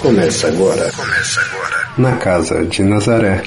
[0.00, 0.90] Começa agora.
[0.96, 1.88] Começa agora.
[1.98, 3.42] Na casa de Nazaré.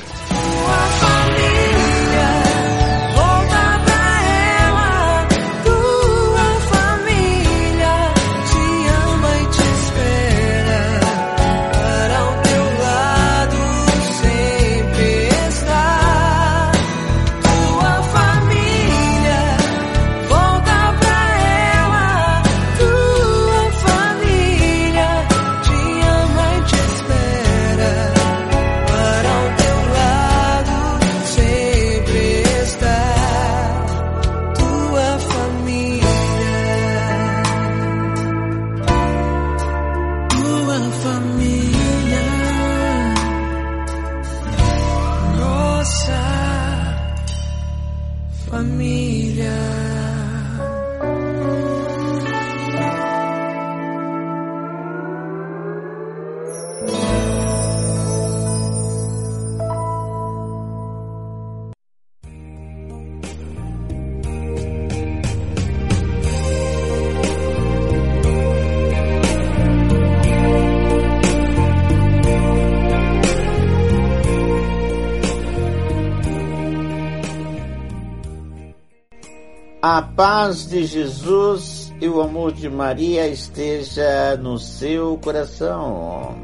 [82.73, 86.35] Maria esteja no seu coração.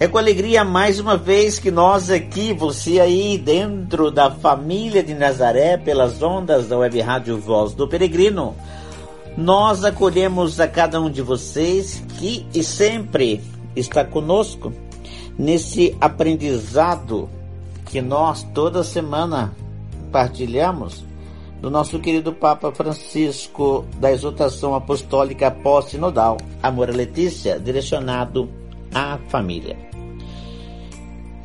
[0.00, 5.14] É com alegria mais uma vez que nós aqui, você aí dentro da família de
[5.14, 8.56] Nazaré, pelas ondas da Web Rádio Voz do Peregrino,
[9.36, 13.40] nós acolhemos a cada um de vocês que e sempre
[13.76, 14.72] está conosco
[15.38, 17.28] nesse aprendizado
[17.86, 19.54] que nós toda semana
[20.10, 21.04] partilhamos
[21.62, 28.48] do nosso querido Papa Francisco da exortação apostólica pós-sinodal Amor a Letícia, direcionado
[28.92, 29.78] à família.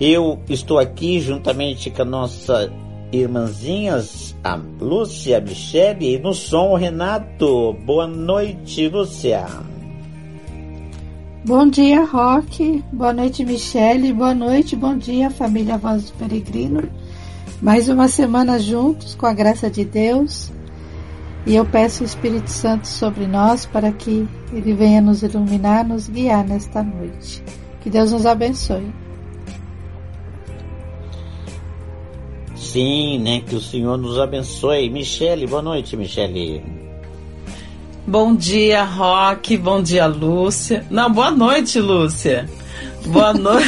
[0.01, 2.73] Eu estou aqui juntamente com a nossa
[3.11, 7.73] irmãzinhas, a Lúcia, a Michele e no som o Renato.
[7.85, 9.45] Boa noite, Lúcia.
[11.45, 12.83] Bom dia, Roque.
[12.91, 14.11] Boa noite, Michele.
[14.13, 16.89] Boa noite, bom dia, família Voz do Peregrino.
[17.61, 20.51] Mais uma semana juntos, com a graça de Deus.
[21.45, 26.07] E eu peço o Espírito Santo sobre nós para que ele venha nos iluminar, nos
[26.07, 27.41] guiar nesta noite.
[27.81, 28.91] Que Deus nos abençoe.
[32.53, 33.41] Sim, né?
[33.41, 34.89] Que o Senhor nos abençoe.
[34.89, 36.63] Michele, boa noite, Michele.
[38.05, 39.57] Bom dia, Roque.
[39.57, 40.85] Bom dia, Lúcia.
[40.91, 42.47] Não, boa noite, Lúcia.
[43.05, 43.67] Boa noite.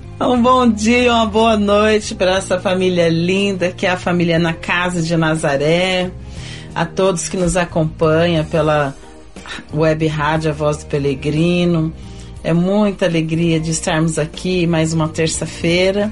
[0.18, 4.54] Um bom dia, uma boa noite para essa família linda que é a família na
[4.54, 6.10] Casa de Nazaré,
[6.74, 8.96] a todos que nos acompanham pela
[9.74, 11.92] web rádio A Voz do Pelegrino.
[12.42, 16.10] É muita alegria de estarmos aqui mais uma terça-feira,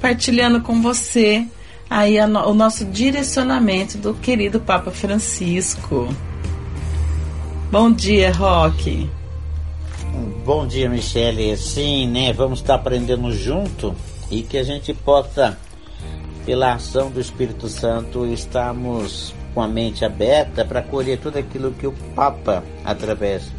[0.00, 1.46] partilhando com você
[1.88, 6.08] aí no, o nosso direcionamento do querido Papa Francisco.
[7.70, 9.08] Bom dia, Roque.
[10.44, 11.56] Bom dia, Michele.
[11.56, 12.30] Sim, né?
[12.34, 13.94] Vamos estar aprendendo junto
[14.30, 15.56] e que a gente possa,
[16.44, 21.86] pela ação do Espírito Santo, estarmos com a mente aberta para colher tudo aquilo que
[21.86, 23.50] o Papa, através,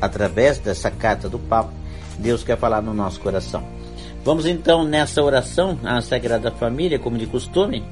[0.00, 1.72] através dessa carta do Papa,
[2.18, 3.62] Deus quer falar no nosso coração.
[4.24, 7.84] Vamos então nessa oração à Sagrada Família, como de costume,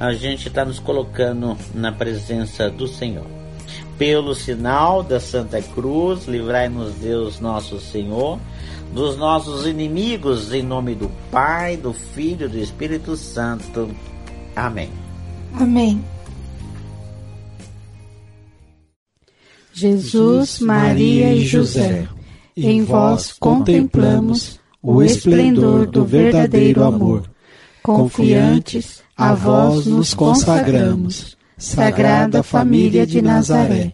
[0.00, 3.43] a gente está nos colocando na presença do Senhor.
[3.98, 8.38] Pelo sinal da Santa Cruz, livrai-nos Deus nosso Senhor
[8.94, 13.90] dos nossos inimigos, em nome do Pai, do Filho e do Espírito Santo.
[14.54, 14.88] Amém.
[15.52, 16.02] Amém.
[19.72, 22.06] Jesus, Maria e José,
[22.56, 27.28] em vós contemplamos o esplendor do verdadeiro amor.
[27.82, 33.92] Confiantes, a vós nos consagramos Sagrada Família de Nazaré,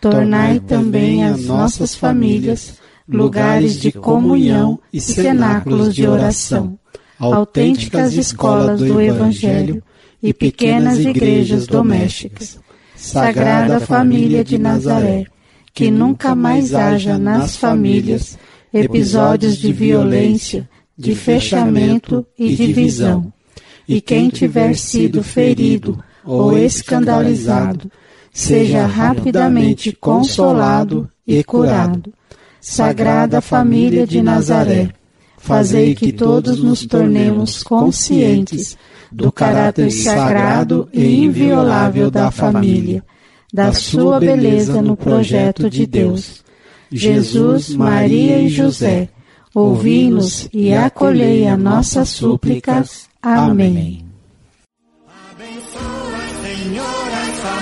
[0.00, 2.74] tornai também as nossas famílias
[3.08, 6.78] lugares de comunhão e cenáculos de oração,
[7.18, 9.82] autênticas escolas do Evangelho
[10.22, 12.58] e pequenas igrejas domésticas.
[12.96, 15.26] Sagrada Família de Nazaré,
[15.72, 18.38] que nunca mais haja nas famílias
[18.72, 23.32] episódios de violência, de fechamento e divisão.
[23.86, 27.90] E quem tiver sido ferido ou escandalizado,
[28.32, 32.12] seja rapidamente consolado e curado.
[32.60, 34.90] Sagrada Família de Nazaré,
[35.38, 38.76] fazei que todos nos tornemos conscientes
[39.12, 43.04] do caráter sagrado e inviolável da família,
[43.52, 46.44] da sua beleza no projeto de Deus.
[46.90, 49.08] Jesus, Maria e José,
[49.54, 53.08] ouvi-nos e acolhei a nossas súplicas.
[53.22, 54.05] Amém.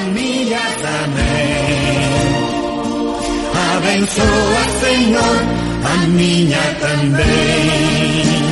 [0.04, 2.04] Família também.
[3.76, 5.38] Abençoa, Senhor,
[5.84, 8.44] a minha também.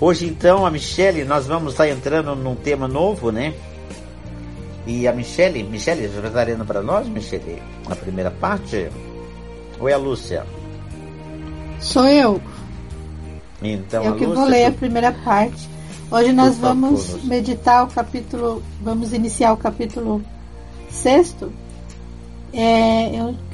[0.00, 3.52] Hoje então a Michele, nós vamos estar entrando num tema novo, né?
[4.86, 7.60] E a Michele, Michele, você vai estar lendo para nós, Michele,
[7.90, 8.88] a primeira parte?
[9.80, 10.46] Ou é a Lúcia?
[11.80, 12.40] Sou eu.
[13.62, 15.68] Então, eu que vou ler a primeira parte.
[16.10, 20.22] Hoje nós vamos meditar o capítulo, vamos iniciar o capítulo
[20.90, 21.52] sexto,
[22.52, 23.10] é,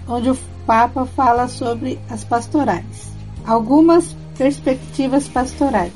[0.07, 3.13] onde o Papa fala sobre as pastorais.
[3.45, 5.93] Algumas perspectivas pastorais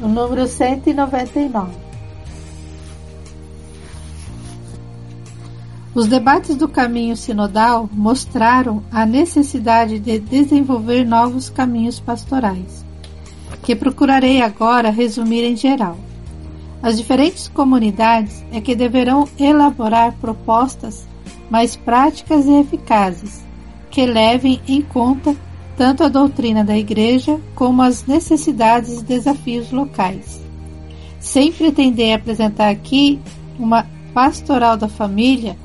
[0.00, 1.84] o número 199.
[5.94, 12.83] Os debates do caminho sinodal mostraram a necessidade de desenvolver novos caminhos pastorais,
[13.64, 15.96] que procurarei agora resumir em geral.
[16.82, 21.08] As diferentes comunidades é que deverão elaborar propostas
[21.50, 23.42] mais práticas e eficazes,
[23.90, 25.34] que levem em conta
[25.78, 30.40] tanto a doutrina da Igreja como as necessidades e desafios locais.
[31.18, 33.18] Sem pretender apresentar aqui
[33.58, 35.56] uma pastoral da família,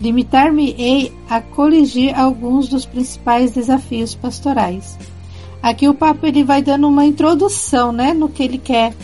[0.00, 4.98] limitar-me-ei a coligir alguns dos principais desafios pastorais.
[5.62, 8.94] Aqui o Papa ele vai dando uma introdução né, no que ele quer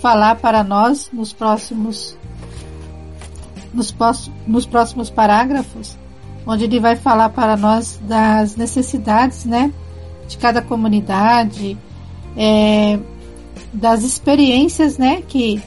[0.00, 2.16] falar para nós nos próximos,
[3.72, 3.94] nos,
[4.46, 5.96] nos próximos parágrafos,
[6.46, 9.72] onde ele vai falar para nós das necessidades né,
[10.28, 11.76] de cada comunidade,
[12.36, 12.98] é,
[13.72, 15.62] das experiências né, que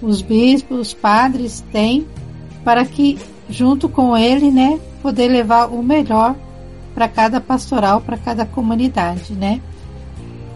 [0.00, 2.06] os bispos, os padres têm,
[2.62, 3.18] para que,
[3.48, 6.36] junto com ele, né, poder levar o melhor
[6.94, 9.60] para cada pastoral, para cada comunidade, né?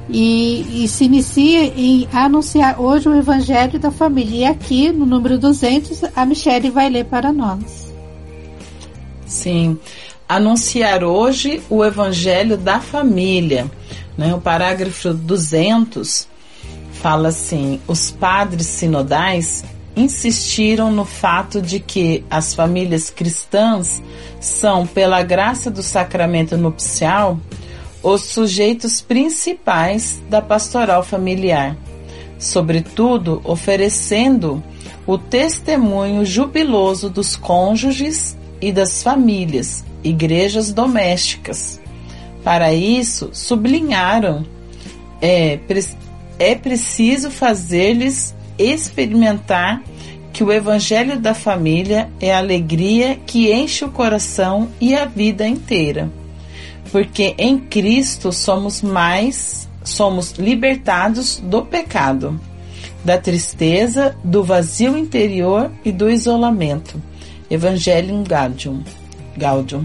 [0.08, 4.38] E, e, se inicia em anunciar hoje o Evangelho da Família.
[4.38, 7.92] E aqui, no número 200, a Michelle vai ler para nós.
[9.26, 9.78] Sim
[10.28, 13.70] anunciar hoje o Evangelho da família.
[14.16, 14.34] Né?
[14.34, 16.28] O parágrafo 200
[16.92, 19.64] fala assim: os padres sinodais
[19.98, 24.02] insistiram no fato de que as famílias cristãs
[24.40, 27.38] são, pela graça do sacramento nupcial,
[28.02, 31.76] os sujeitos principais da pastoral familiar,
[32.38, 34.62] sobretudo oferecendo
[35.06, 41.80] o testemunho jubiloso dos cônjuges e das famílias, igrejas domésticas.
[42.44, 44.46] Para isso, sublinharam:
[45.20, 45.58] é,
[46.38, 49.82] é preciso fazer-lhes experimentar
[50.32, 55.46] que o Evangelho da família é a alegria que enche o coração e a vida
[55.46, 56.10] inteira.
[56.92, 62.40] Porque em Cristo somos mais, somos libertados do pecado,
[63.04, 67.02] da tristeza, do vazio interior e do isolamento.
[67.50, 68.82] Evangelium Gaudium.
[69.36, 69.84] Gaudium.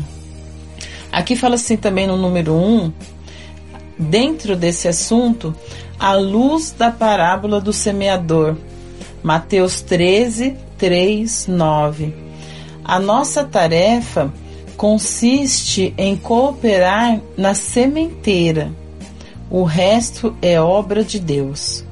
[1.11, 2.93] Aqui fala assim também no número 1, um,
[3.97, 5.55] dentro desse assunto,
[5.99, 8.55] a luz da parábola do semeador.
[9.21, 12.13] Mateus 13, 3, 9.
[12.83, 14.33] A nossa tarefa
[14.75, 18.71] consiste em cooperar na sementeira.
[19.49, 21.85] O resto é obra de Deus.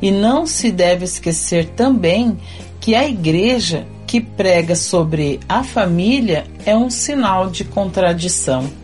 [0.00, 2.38] E não se deve esquecer também
[2.80, 8.81] que a igreja que prega sobre a família é um sinal de contradição.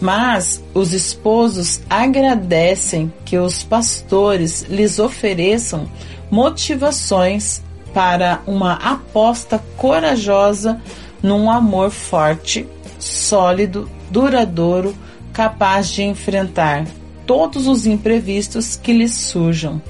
[0.00, 5.88] Mas os esposos agradecem que os pastores lhes ofereçam
[6.30, 7.62] motivações
[7.92, 10.80] para uma aposta corajosa
[11.22, 12.66] num amor forte,
[12.98, 14.94] sólido, duradouro,
[15.32, 16.86] capaz de enfrentar
[17.26, 19.82] todos os imprevistos que lhes surjam.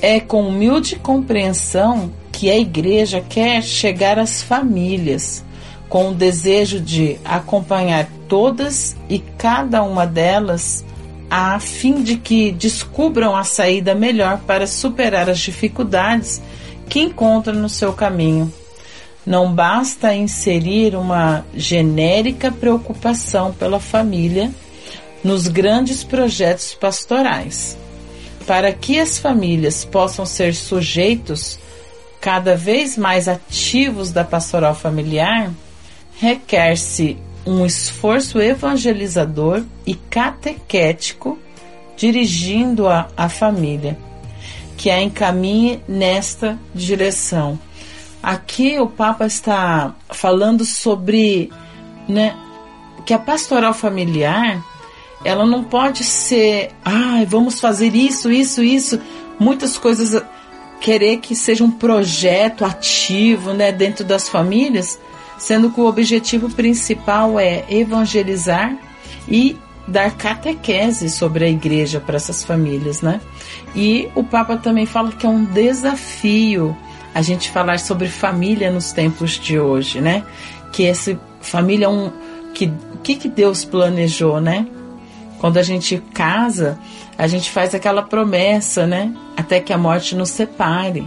[0.00, 5.44] É com humilde compreensão que a igreja quer chegar às famílias
[5.88, 10.84] com o desejo de acompanhar todas e cada uma delas
[11.30, 16.40] a fim de que descubram a saída melhor para superar as dificuldades
[16.88, 18.52] que encontram no seu caminho.
[19.26, 24.50] Não basta inserir uma genérica preocupação pela família
[25.22, 27.76] nos grandes projetos pastorais.
[28.46, 31.58] Para que as famílias possam ser sujeitos
[32.20, 35.50] cada vez mais ativos da pastoral familiar,
[36.18, 41.38] requer-se um esforço evangelizador e catequético
[41.96, 43.98] dirigindo a, família,
[44.76, 47.58] que a encaminhe nesta direção.
[48.22, 51.50] Aqui o Papa está falando sobre
[52.08, 52.36] né,
[53.04, 54.62] que a pastoral familiar
[55.24, 59.00] ela não pode ser, ah, vamos fazer isso, isso, isso,
[59.38, 60.22] muitas coisas
[60.80, 64.98] querer que seja um projeto ativo, né, dentro das famílias,
[65.38, 68.76] sendo que o objetivo principal é evangelizar
[69.28, 73.20] e dar catequese sobre a igreja para essas famílias, né?
[73.74, 76.76] E o Papa também fala que é um desafio
[77.14, 80.24] a gente falar sobre família nos tempos de hoje, né?
[80.72, 82.12] Que essa família é um
[82.52, 82.70] que
[83.02, 84.66] que que Deus planejou, né?
[85.38, 86.78] Quando a gente casa,
[87.16, 89.14] a gente faz aquela promessa, né?
[89.36, 91.06] Até que a morte nos separe.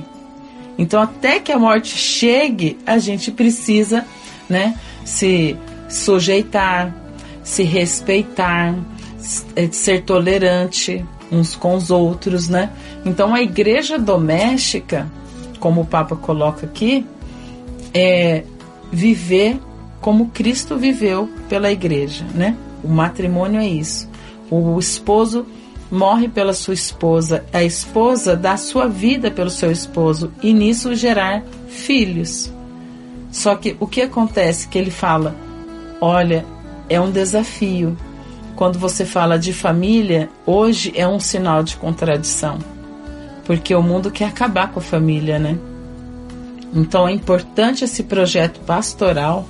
[0.78, 4.06] Então, até que a morte chegue, a gente precisa,
[4.52, 5.58] né, se
[5.90, 6.94] sujeitar,
[7.44, 8.76] se respeitar,
[9.56, 12.70] é, ser tolerante uns com os outros, né?
[13.06, 15.08] Então, a igreja doméstica,
[15.60, 17.06] como o Papa coloca aqui,
[17.94, 18.44] é
[18.92, 19.58] viver
[20.02, 22.58] como Cristo viveu pela igreja, né?
[22.84, 24.10] O matrimônio é isso.
[24.50, 25.46] O esposo
[25.90, 31.44] morre pela sua esposa, a esposa dá sua vida pelo seu esposo e nisso gerar
[31.68, 32.52] filhos.
[33.32, 35.36] Só que o que acontece que ele fala,
[36.00, 36.46] olha,
[36.90, 37.98] é um desafio.
[38.56, 42.60] Quando você fala de família, hoje é um sinal de contradição.
[43.46, 45.58] Porque o mundo quer acabar com a família, né?
[46.74, 49.46] Então é importante esse projeto pastoral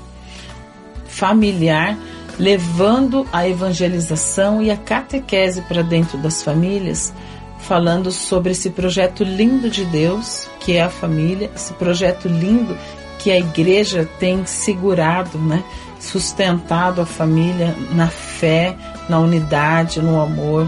[1.07, 1.97] familiar
[2.39, 7.13] levando a evangelização e a catequese para dentro das famílias,
[7.59, 12.75] falando sobre esse projeto lindo de Deus, que é a família, esse projeto lindo
[13.21, 15.63] que a igreja tem segurado, né?
[15.99, 18.75] sustentado a família na fé,
[19.07, 20.67] na unidade, no amor.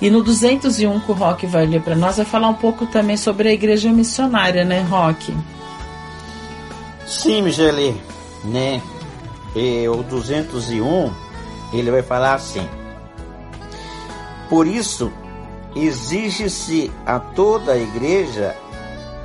[0.00, 3.16] E no 201 que o Rock vai ler para nós, vai falar um pouco também
[3.16, 5.34] sobre a igreja missionária, né, Rock?
[7.06, 8.00] Sim, Migeli,
[8.44, 8.80] né?
[9.54, 11.12] e o 201,
[11.72, 12.68] ele vai falar assim:
[14.48, 15.12] Por isso,
[15.74, 18.56] exige-se a toda a igreja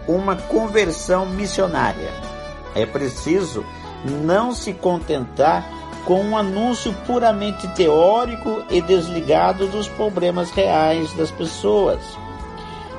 [0.07, 2.28] uma conversão missionária.
[2.75, 3.65] É preciso
[4.05, 5.65] não se contentar
[6.05, 11.99] com um anúncio puramente teórico e desligado dos problemas reais das pessoas.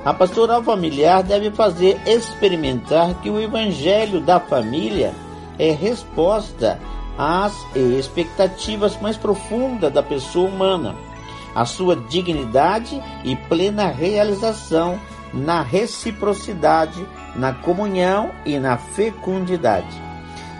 [0.05, 5.15] A pastoral familiar deve fazer experimentar que o evangelho da família
[5.59, 6.81] é resposta
[7.19, 10.95] às expectativas mais profundas da pessoa humana,
[11.55, 14.99] a sua dignidade e plena realização
[15.35, 17.05] na reciprocidade,
[17.37, 20.01] na comunhão e na fecundidade.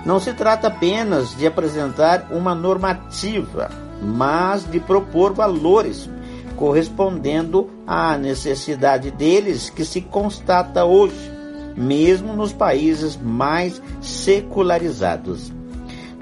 [0.05, 3.71] Não se trata apenas de apresentar uma normativa,
[4.03, 6.09] mas de propor valores
[6.57, 11.33] correspondendo à necessidade deles que se constata hoje,
[11.75, 15.51] mesmo nos países mais secularizados.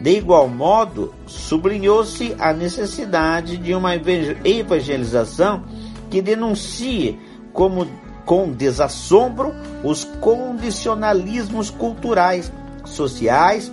[0.00, 5.64] De igual modo, sublinhou-se a necessidade de uma evangelização
[6.08, 7.18] que denuncie
[7.52, 7.84] como
[8.28, 12.52] com desassombro os condicionalismos culturais,
[12.84, 13.72] sociais,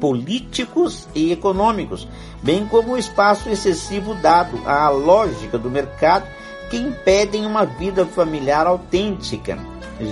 [0.00, 2.08] políticos e econômicos,
[2.42, 6.26] bem como o espaço excessivo dado à lógica do mercado
[6.68, 9.56] que impedem uma vida familiar autêntica,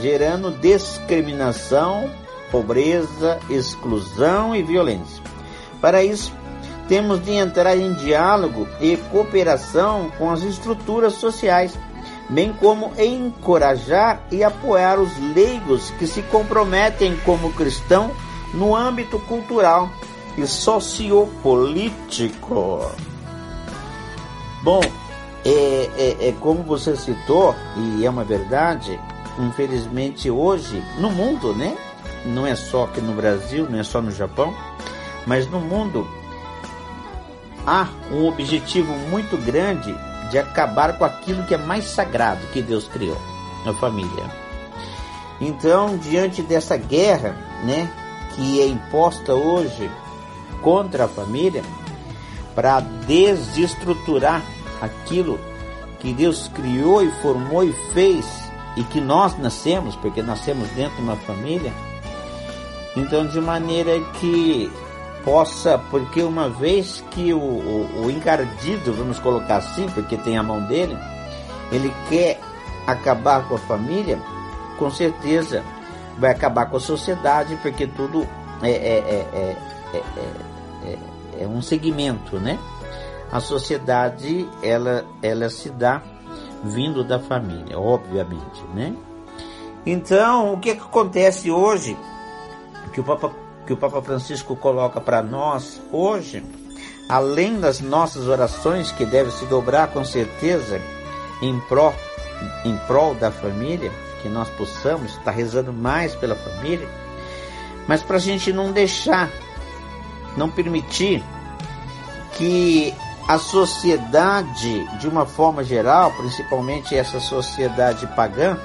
[0.03, 2.09] gerando discriminação,
[2.53, 5.21] pobreza, exclusão e violência.
[5.81, 6.33] Para isso,
[6.87, 11.77] temos de entrar em diálogo e cooperação com as estruturas sociais,
[12.29, 18.11] bem como encorajar e apoiar os leigos que se comprometem como cristão
[18.53, 19.89] no âmbito cultural
[20.37, 22.93] e sociopolítico.
[24.63, 24.83] Bom,
[25.45, 29.01] é, é, é como você citou, e é uma verdade,
[29.39, 31.77] infelizmente hoje, no mundo, né?
[32.25, 34.55] não é só aqui no Brasil, não é só no Japão,
[35.27, 36.07] mas no mundo
[37.67, 39.95] há um objetivo muito grande
[40.31, 43.17] de acabar com aquilo que é mais sagrado que Deus criou,
[43.67, 44.25] a família.
[45.41, 47.91] Então, diante dessa guerra, né,
[48.35, 49.91] que é imposta hoje
[50.63, 51.63] contra a família,
[52.55, 54.43] para desestruturar
[54.81, 55.39] aquilo
[56.01, 58.27] que Deus criou e formou e fez
[58.77, 61.73] e que nós nascemos, porque nascemos dentro de uma família,
[62.97, 64.71] então, de maneira que
[65.29, 70.43] possa, porque uma vez que o, o, o encardido, vamos colocar assim, porque tem a
[70.43, 70.97] mão dele,
[71.71, 72.41] ele quer
[72.87, 74.19] acabar com a família,
[74.79, 75.63] com certeza
[76.17, 78.27] vai acabar com a sociedade, porque tudo
[78.63, 79.57] é, é, é,
[79.93, 80.03] é,
[80.85, 80.99] é,
[81.43, 82.59] é um segmento, né?
[83.31, 86.01] a sociedade ela, ela se dá
[86.65, 88.95] vindo da família, obviamente, né?
[89.85, 91.99] Então, o que, que acontece hoje,
[92.95, 93.31] que o Papa,
[93.69, 96.43] que o Papa Francisco coloca para nós hoje,
[97.07, 100.81] além das nossas orações, que devem se dobrar com certeza
[101.43, 101.95] em prol,
[102.65, 106.89] em prol da família, que nós possamos estar rezando mais pela família,
[107.87, 109.29] mas para a gente não deixar,
[110.35, 111.23] não permitir
[112.39, 112.95] que
[113.29, 118.57] a sociedade, de uma forma geral, principalmente essa sociedade pagã,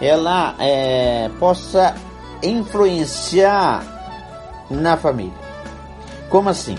[0.00, 1.94] ela é, possa
[2.42, 3.97] influenciar
[4.70, 5.32] na família.
[6.28, 6.76] Como assim?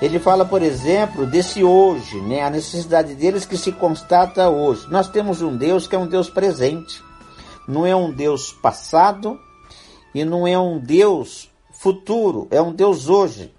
[0.00, 2.42] Ele fala, por exemplo, desse hoje, né?
[2.42, 4.86] a necessidade deles que se constata hoje.
[4.90, 7.02] Nós temos um Deus que é um Deus presente,
[7.68, 9.38] não é um Deus passado
[10.14, 13.52] e não é um Deus futuro, é um Deus hoje,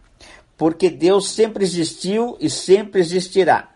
[0.57, 3.69] porque Deus sempre existiu e sempre existirá.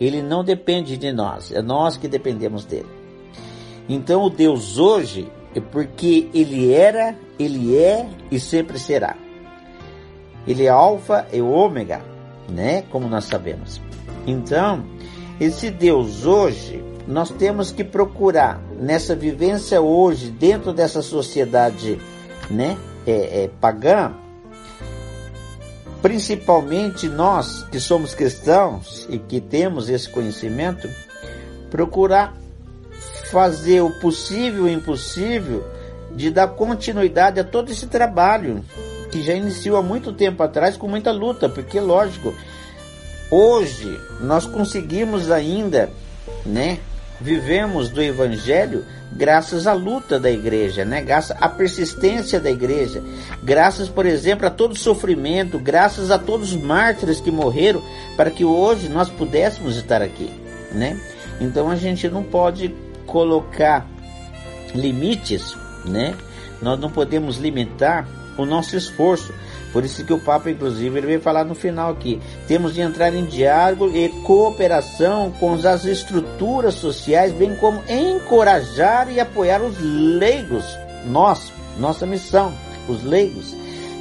[0.00, 2.88] Ele não depende de nós, é nós que dependemos dele.
[3.88, 9.16] Então, o Deus hoje é porque ele era, ele é e sempre será.
[10.46, 12.02] Ele é alfa e ômega,
[12.48, 12.82] né?
[12.90, 13.80] Como nós sabemos.
[14.26, 14.84] Então,
[15.40, 21.98] esse Deus hoje, nós temos que procurar nessa vivência hoje, dentro dessa sociedade,
[22.50, 22.76] né?
[23.06, 24.14] É, é, pagã,
[26.00, 30.88] principalmente nós que somos cristãos e que temos esse conhecimento,
[31.70, 32.34] procurar
[33.34, 35.64] fazer o possível e o impossível
[36.14, 38.64] de dar continuidade a todo esse trabalho
[39.10, 42.32] que já iniciou há muito tempo atrás com muita luta, porque lógico,
[43.28, 45.90] hoje nós conseguimos ainda,
[46.46, 46.78] né,
[47.20, 51.00] vivemos do evangelho graças à luta da igreja, né?
[51.00, 53.02] Graças à persistência da igreja,
[53.42, 57.82] graças, por exemplo, a todo o sofrimento, graças a todos os mártires que morreram
[58.16, 60.30] para que hoje nós pudéssemos estar aqui,
[60.70, 61.00] né?
[61.40, 62.83] Então a gente não pode
[63.14, 63.86] colocar
[64.74, 66.16] limites, né?
[66.60, 69.32] Nós não podemos limitar o nosso esforço.
[69.72, 72.20] Por isso que o Papa, inclusive, ele veio falar no final aqui.
[72.48, 79.20] Temos de entrar em diálogo e cooperação com as estruturas sociais, bem como encorajar e
[79.20, 80.64] apoiar os leigos.
[81.06, 82.52] Nós, nossa missão,
[82.88, 83.54] os leigos,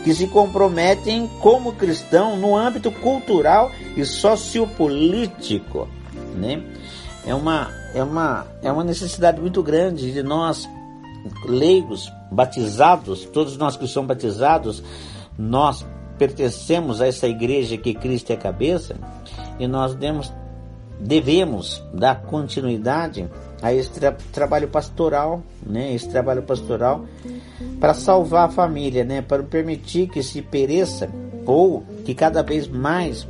[0.03, 5.87] que se comprometem como cristão no âmbito cultural e sociopolítico,
[6.35, 6.63] né?
[7.27, 10.67] É uma, é uma, é uma necessidade muito grande de nós
[11.45, 14.83] leigos, batizados, todos nós que somos batizados,
[15.37, 15.85] nós
[16.17, 18.95] pertencemos a essa igreja que Cristo é cabeça
[19.59, 20.31] e nós demos,
[20.99, 23.29] devemos dar continuidade
[23.61, 25.93] a esse tra trabalho pastoral, né?
[25.93, 27.05] Esse trabalho pastoral
[27.79, 29.21] para salvar a família, né?
[29.21, 31.09] Para permitir que se pereça
[31.45, 33.25] ou que cada vez mais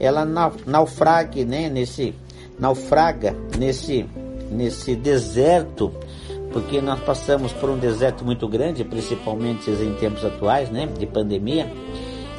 [0.00, 0.24] ela
[0.66, 1.68] naufrague, né?
[1.68, 2.14] Nesse
[2.58, 4.06] naufraga nesse
[4.50, 5.92] nesse deserto
[6.52, 11.70] porque nós passamos por um deserto muito grande, principalmente em tempos atuais, né, de pandemia.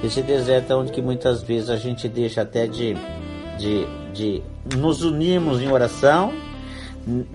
[0.04, 2.96] Esse deserto é onde que muitas vezes a gente deixa até de,
[3.58, 4.44] de, de
[4.78, 6.34] nos unirmos em oração,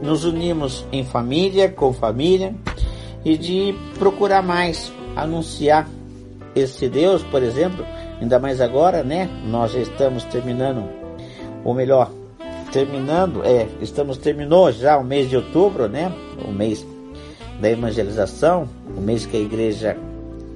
[0.03, 2.55] nos unirmos em família, com família,
[3.25, 5.89] e de procurar mais anunciar
[6.55, 7.85] esse Deus, por exemplo,
[8.21, 9.29] ainda mais agora, né?
[9.47, 10.85] Nós já estamos terminando,
[11.65, 12.11] ou melhor,
[12.75, 16.13] terminando, é, estamos terminou já o mês de outubro, né?
[16.45, 16.85] O mês
[17.61, 19.97] da evangelização, o mês que a igreja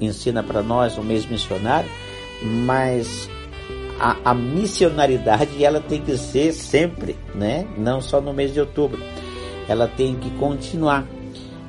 [0.01, 1.89] ensina para nós, o mês missionário,
[2.43, 3.31] mas
[4.01, 7.65] a, a, missionaridade ela tem que ser sempre, né?
[7.79, 9.01] Não só no mês de outubro.
[9.69, 11.07] Ela tem que continuar.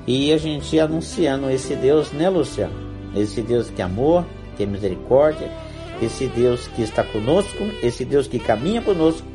[0.08, 2.74] E a gente anunciando esse Deus, né, Luciano?
[3.16, 4.26] Esse Deus que é amor,
[4.58, 5.48] que é misericórdia,
[6.02, 9.28] esse Deus que está conosco, esse Deus que caminha conosco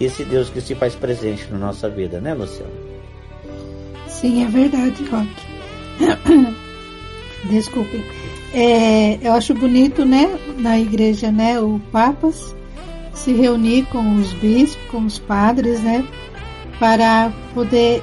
[0.00, 2.72] esse Deus que se faz presente na nossa vida, né, Luciano?
[4.08, 6.54] Sim, é verdade, Roque.
[7.50, 8.04] Desculpe.
[8.54, 12.54] É, eu acho bonito, né, na igreja, né, o Papas
[13.14, 16.04] se reunir com os bispos, com os padres, né,
[16.78, 18.02] para poder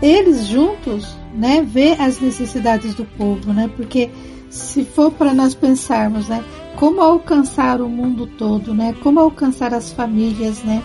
[0.00, 4.10] eles juntos, né, ver as necessidades do povo, né, porque
[4.50, 6.44] se for para nós pensarmos, né,
[6.82, 8.92] como alcançar o mundo todo, né?
[9.04, 10.82] Como alcançar as famílias, né?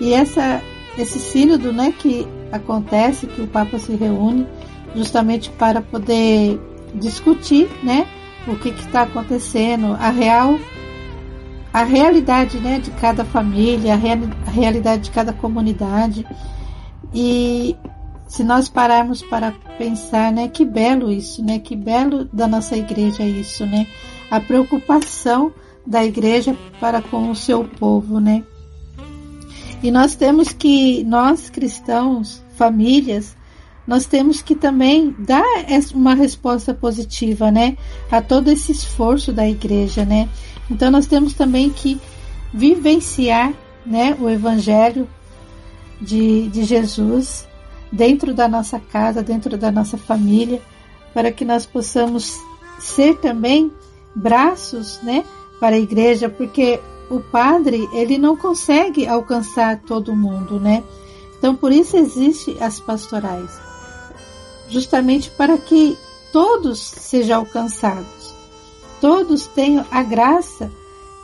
[0.00, 0.62] E essa
[0.96, 4.46] esse sínodo, né, que acontece, que o Papa se reúne
[4.94, 6.58] justamente para poder
[6.94, 8.06] discutir, né,
[8.48, 10.58] o que está acontecendo, a real
[11.74, 16.26] a realidade, né, de cada família, a, a realidade de cada comunidade.
[17.12, 17.76] E
[18.26, 23.22] se nós pararmos para pensar, né, que belo isso, né, que belo da nossa igreja
[23.24, 23.86] isso, né?
[24.32, 25.52] A preocupação
[25.86, 28.42] da igreja para com o seu povo, né?
[29.82, 33.36] E nós temos que, nós cristãos, famílias,
[33.86, 35.44] nós temos que também dar
[35.94, 37.76] uma resposta positiva, né,
[38.10, 40.30] a todo esse esforço da igreja, né?
[40.70, 42.00] Então nós temos também que
[42.54, 43.52] vivenciar,
[43.84, 45.06] né, o evangelho
[46.00, 47.46] de, de Jesus
[47.90, 50.62] dentro da nossa casa, dentro da nossa família,
[51.12, 52.40] para que nós possamos
[52.78, 53.70] ser também
[54.14, 55.24] braços, né,
[55.58, 60.82] para a igreja, porque o padre ele não consegue alcançar todo mundo, né?
[61.38, 63.50] Então por isso existe as pastorais,
[64.68, 65.96] justamente para que
[66.32, 68.34] todos sejam alcançados,
[69.00, 70.70] todos tenham a graça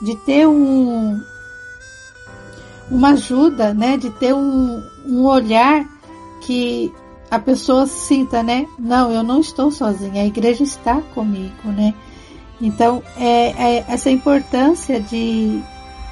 [0.03, 1.21] de ter um
[2.91, 3.97] uma ajuda, né?
[3.97, 5.87] De ter um, um olhar
[6.41, 6.93] que
[7.31, 8.67] a pessoa sinta, né?
[8.79, 11.95] Não, eu não estou sozinha, a igreja está comigo, né?
[12.61, 15.63] Então, é, é essa importância de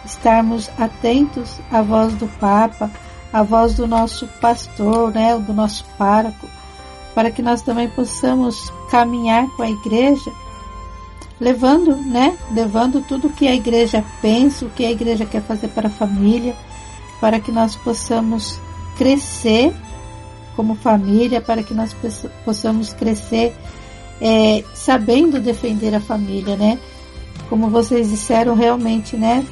[0.04, 2.90] estarmos atentos à voz do Papa,
[3.32, 6.48] à voz do nosso pastor, né, do nosso pároco,
[7.14, 10.32] para que nós também possamos caminhar com a igreja,
[11.40, 15.68] levando, né, levando tudo o que a igreja pensa, o que a igreja quer fazer
[15.68, 16.54] para a família,
[17.20, 18.60] para que nós possamos
[18.96, 19.74] crescer
[20.54, 21.94] como família, para que nós
[22.44, 23.54] possamos crescer
[24.20, 26.78] é, sabendo defender a família, né?
[27.48, 29.44] Como vocês disseram, realmente, né?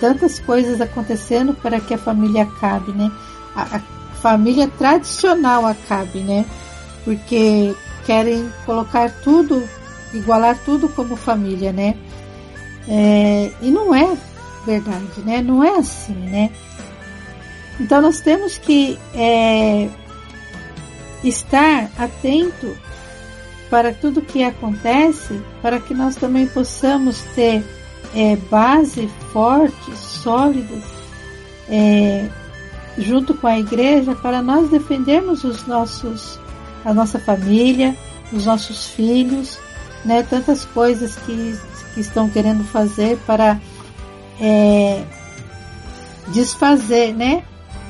[0.00, 3.10] Tantas coisas acontecendo para que a família acabe, né?
[3.54, 3.80] A, a
[4.20, 6.44] família tradicional acabe, né?
[7.04, 9.62] Porque querem colocar tudo,
[10.12, 11.94] igualar tudo como família, né?
[12.88, 14.16] É, e não é
[14.64, 15.42] verdade, né?
[15.42, 16.50] Não é assim, né?
[17.80, 19.88] Então nós temos que é,
[21.22, 22.76] estar atento
[23.70, 27.64] para tudo que acontece, para que nós também possamos ter
[28.14, 30.84] é, base fortes, sólidas,
[31.68, 32.28] é,
[32.98, 36.38] junto com a igreja, para nós defendermos os nossos,
[36.84, 37.96] a nossa família,
[38.32, 39.58] os nossos filhos,
[40.04, 41.58] né, tantas coisas que,
[41.94, 43.60] que estão querendo fazer para
[44.40, 45.02] é,
[46.28, 47.42] desfazer, né?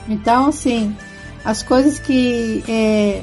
[0.09, 0.97] Então, assim,
[1.45, 3.23] as coisas que é,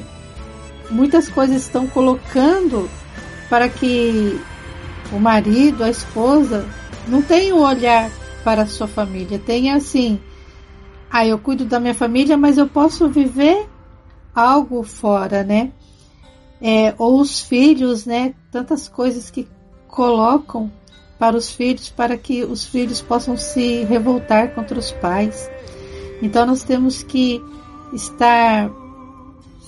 [0.90, 2.88] muitas coisas estão colocando
[3.48, 4.40] para que
[5.12, 6.66] o marido, a esposa,
[7.06, 8.10] não tenha um olhar
[8.42, 10.20] para a sua família, tenha assim,
[11.10, 13.66] ah, eu cuido da minha família, mas eu posso viver
[14.34, 15.72] algo fora, né?
[16.60, 18.34] É, ou os filhos, né?
[18.50, 19.48] Tantas coisas que
[19.86, 20.72] colocam
[21.18, 25.48] para os filhos, para que os filhos possam se revoltar contra os pais.
[26.20, 27.40] Então nós temos que
[27.92, 28.70] estar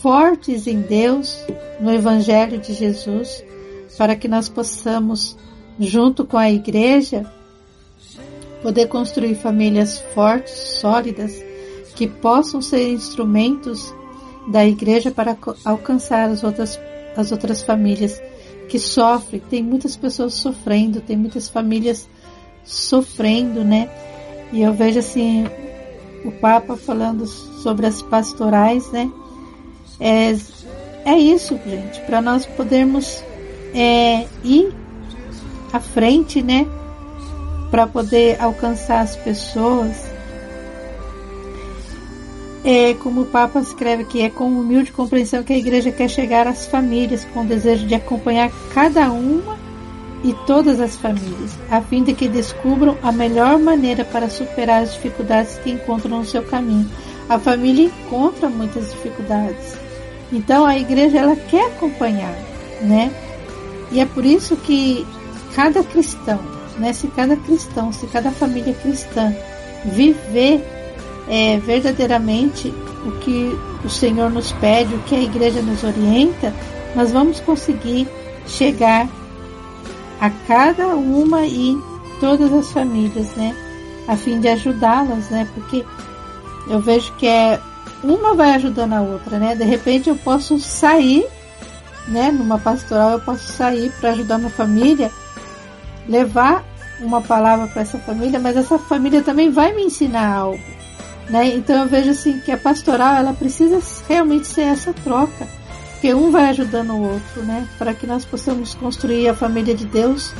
[0.06, 1.36] fortes em Deus,
[1.80, 3.42] no Evangelho de Jesus,
[3.98, 5.36] para que nós possamos,
[5.80, 7.28] junto com a igreja,
[8.62, 11.42] poder construir famílias fortes, sólidas,
[11.96, 13.92] que possam ser instrumentos
[14.46, 16.78] da igreja para alcançar as outras,
[17.16, 18.22] as outras famílias
[18.68, 19.42] que sofrem.
[19.50, 22.08] Tem muitas pessoas sofrendo, tem muitas famílias
[22.64, 23.90] sofrendo, né?
[24.52, 25.46] E eu vejo assim
[26.24, 29.10] o Papa falando sobre as pastorais, né?
[30.00, 30.36] É,
[31.04, 33.22] é isso, gente, para nós podermos
[33.74, 34.74] é, ir
[35.72, 36.66] à frente, né?
[37.70, 40.06] Para poder alcançar as pessoas.
[42.64, 46.48] É, como o Papa escreve que é com humilde compreensão que a igreja quer chegar
[46.48, 49.56] às famílias, com o desejo de acompanhar cada uma
[50.24, 54.94] e todas as famílias, a fim de que descubram a melhor maneira para superar as
[54.94, 56.90] dificuldades que encontram no seu caminho.
[57.28, 59.78] A família encontra muitas dificuldades,
[60.32, 62.34] então a igreja ela quer acompanhar,
[62.82, 63.12] né?
[63.90, 65.06] E é por isso que
[65.54, 66.40] cada cristão,
[66.78, 66.92] né?
[66.92, 69.34] Se cada cristão, se cada família cristã
[69.84, 70.64] viver
[71.28, 72.72] é, verdadeiramente
[73.04, 76.52] o que o Senhor nos pede, o que a igreja nos orienta,
[76.94, 78.08] nós vamos conseguir
[78.46, 79.08] chegar
[80.20, 81.78] a cada uma e
[82.20, 83.54] todas as famílias, né?
[84.08, 85.46] A fim de ajudá-las, né?
[85.54, 85.84] Porque
[86.68, 87.60] eu vejo que é
[88.02, 89.54] uma vai ajudando a outra, né?
[89.54, 91.26] De repente eu posso sair,
[92.08, 92.30] né?
[92.30, 95.10] Numa pastoral eu posso sair para ajudar uma família,
[96.08, 96.64] levar
[97.00, 100.62] uma palavra para essa família, mas essa família também vai me ensinar algo,
[101.28, 101.54] né?
[101.54, 105.46] Então eu vejo assim que a pastoral ela precisa realmente ser essa troca,
[105.92, 107.66] porque um vai ajudando o outro, né?
[107.78, 110.32] Para que nós possamos construir a família de Deus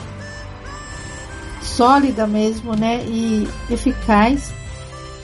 [1.63, 3.05] sólida mesmo, né?
[3.07, 4.53] E eficaz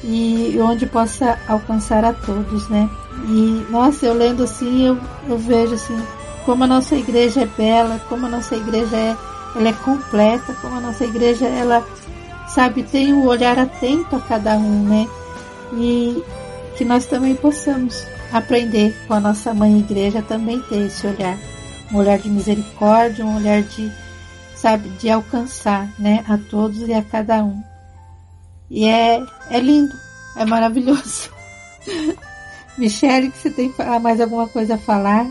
[0.04, 2.88] e onde possa alcançar a todos, né?
[3.28, 5.96] E nossa, eu lendo assim, eu, eu vejo assim
[6.44, 9.16] como a nossa igreja é bela, como a nossa igreja é,
[9.54, 11.86] ela é completa, como a nossa igreja, ela
[12.48, 15.08] sabe, tem o um olhar atento a cada um, né?
[15.74, 16.22] E
[16.76, 21.38] que nós também possamos aprender com a nossa mãe igreja também ter esse olhar,
[21.92, 23.90] um olhar de misericórdia, um olhar de,
[24.54, 27.71] sabe, de alcançar, né, a todos e a cada um.
[28.74, 29.94] E é, é lindo,
[30.34, 31.30] é maravilhoso.
[32.78, 35.26] Michele, que você tem mais alguma coisa a falar?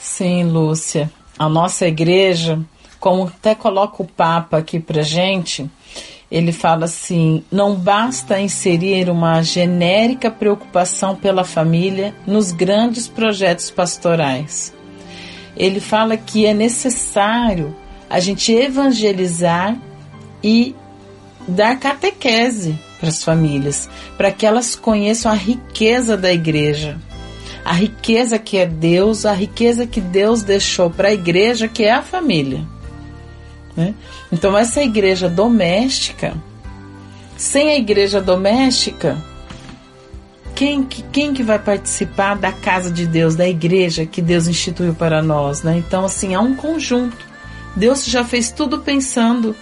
[0.00, 1.08] Sim, Lúcia.
[1.38, 2.58] A nossa igreja,
[2.98, 5.70] como até coloca o Papa aqui pra gente,
[6.28, 14.74] ele fala assim: não basta inserir uma genérica preocupação pela família nos grandes projetos pastorais.
[15.56, 17.72] Ele fala que é necessário
[18.10, 19.80] a gente evangelizar
[20.42, 20.74] e
[21.46, 26.98] dar catequese para as famílias, para que elas conheçam a riqueza da igreja,
[27.64, 31.92] a riqueza que é Deus, a riqueza que Deus deixou para a igreja, que é
[31.92, 32.64] a família.
[33.76, 33.94] Né?
[34.32, 36.34] Então, essa igreja doméstica,
[37.36, 39.16] sem a igreja doméstica,
[40.54, 45.22] quem, quem que vai participar da casa de Deus, da igreja que Deus instituiu para
[45.22, 45.62] nós?
[45.62, 45.76] Né?
[45.76, 47.18] Então, assim, é um conjunto.
[47.76, 49.54] Deus já fez tudo pensando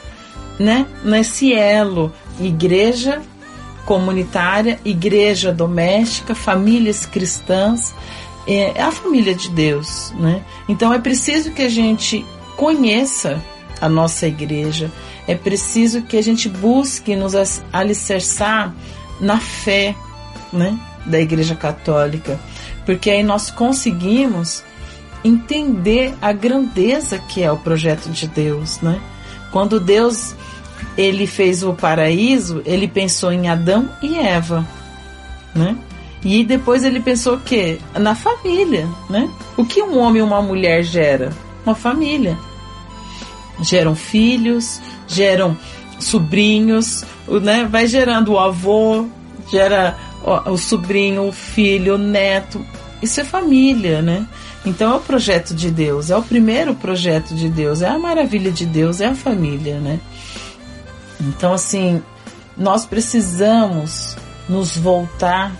[0.58, 3.22] né, nesse elo igreja
[3.84, 7.94] comunitária, igreja doméstica, famílias cristãs,
[8.46, 10.42] é, a família de Deus, né?
[10.68, 12.24] Então é preciso que a gente
[12.56, 13.42] conheça
[13.80, 14.90] a nossa igreja,
[15.26, 17.34] é preciso que a gente busque nos
[17.72, 18.74] alicerçar
[19.20, 19.94] na fé,
[20.52, 22.38] né, da Igreja Católica,
[22.86, 24.62] porque aí nós conseguimos
[25.24, 29.00] entender a grandeza que é o projeto de Deus, né?
[29.54, 30.34] Quando Deus
[30.98, 34.66] ele fez o paraíso, ele pensou em Adão e Eva,
[35.54, 35.76] né?
[36.24, 37.78] E depois ele pensou o quê?
[37.94, 39.30] Na família, né?
[39.56, 41.32] O que um homem e uma mulher gera?
[41.64, 42.36] Uma família.
[43.60, 45.56] Geram filhos, geram
[46.00, 47.04] sobrinhos,
[47.40, 47.68] né?
[47.70, 49.06] Vai gerando o avô,
[49.52, 49.96] gera
[50.46, 52.60] o sobrinho, o filho, o neto.
[53.00, 54.26] Isso é família, né?
[54.64, 58.50] Então é o projeto de Deus, é o primeiro projeto de Deus, é a maravilha
[58.50, 60.00] de Deus, é a família, né?
[61.20, 62.02] Então, assim,
[62.56, 64.16] nós precisamos
[64.48, 65.52] nos voltar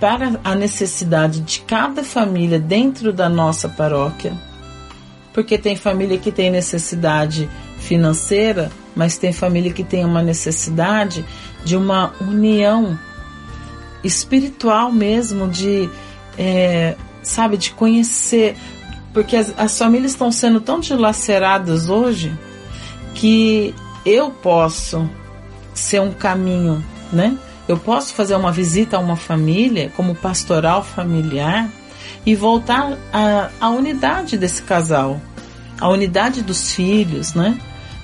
[0.00, 4.32] para a necessidade de cada família dentro da nossa paróquia,
[5.32, 11.24] porque tem família que tem necessidade financeira, mas tem família que tem uma necessidade
[11.64, 12.98] de uma união
[14.02, 15.88] espiritual mesmo, de,
[16.38, 16.94] é,
[17.26, 18.56] sabe, de conhecer,
[19.12, 22.32] porque as, as famílias estão sendo tão dilaceradas hoje
[23.14, 25.08] que eu posso
[25.74, 27.36] ser um caminho, né?
[27.66, 31.68] Eu posso fazer uma visita a uma família como pastoral familiar
[32.24, 32.96] e voltar
[33.60, 35.20] à, unidade desse casal,
[35.80, 37.58] a unidade dos filhos, né?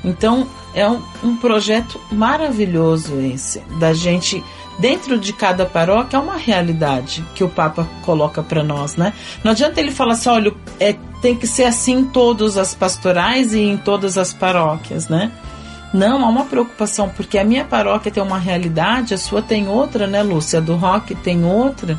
[0.04, 4.42] Então é um, um projeto maravilhoso esse da gente
[4.78, 9.12] dentro de cada paróquia é uma realidade que o Papa coloca para nós, né?
[9.44, 13.54] Não adianta ele falar assim, olha, é, tem que ser assim em todas as pastorais
[13.54, 15.30] e em todas as paróquias, né?
[15.92, 20.06] Não, há uma preocupação, porque a minha paróquia tem uma realidade, a sua tem outra,
[20.06, 20.58] né, Lúcia?
[20.58, 21.98] A do rock tem outra.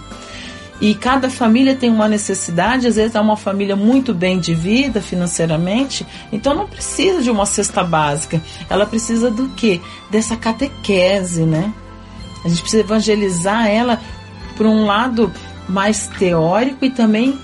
[0.82, 5.00] E cada família tem uma necessidade, às vezes é uma família muito bem de vida
[5.00, 8.42] financeiramente, então não precisa de uma cesta básica.
[8.70, 9.80] Ela precisa do quê?
[10.10, 11.72] Dessa catequese, né?
[12.44, 14.00] A gente precisa evangelizar ela
[14.56, 15.32] por um lado
[15.68, 17.40] mais teórico e também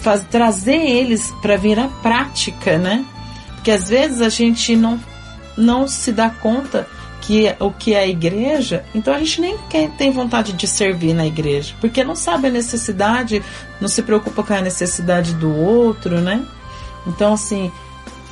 [0.00, 3.04] faz, trazer eles para vir à prática, né?
[3.54, 4.98] Porque às vezes a gente não
[5.56, 6.88] não se dá conta
[7.20, 11.12] que o que é a igreja, então a gente nem quer, tem vontade de servir
[11.12, 13.42] na igreja, porque não sabe a necessidade,
[13.80, 16.42] não se preocupa com a necessidade do outro, né?
[17.06, 17.70] Então, assim,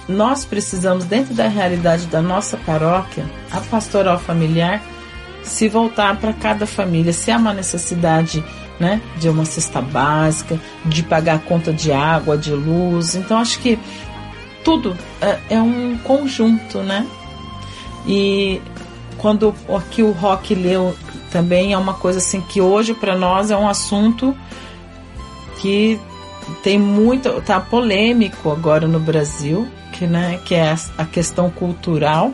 [0.09, 4.83] nós precisamos, dentro da realidade da nossa paróquia, a pastoral familiar,
[5.49, 8.45] se voltar para cada família, se há uma necessidade
[8.79, 13.15] né, de uma cesta básica, de pagar a conta de água, de luz.
[13.15, 13.79] Então, acho que
[14.65, 17.07] tudo é, é um conjunto, né?
[18.07, 18.61] E
[19.17, 20.97] quando aqui o Rock leu
[21.31, 24.35] também é uma coisa assim que hoje para nós é um assunto
[25.59, 26.01] que
[26.63, 32.33] tem muito tá polêmico agora no Brasil, que né, que é a questão cultural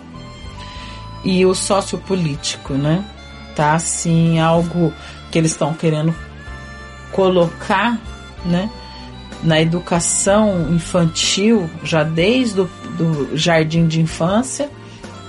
[1.24, 3.04] e o sociopolítico, né?
[3.56, 4.92] Tá assim algo
[5.30, 6.14] que eles estão querendo
[7.12, 7.98] colocar,
[8.44, 8.68] né?
[9.42, 14.70] Na educação infantil, já desde o do jardim de infância,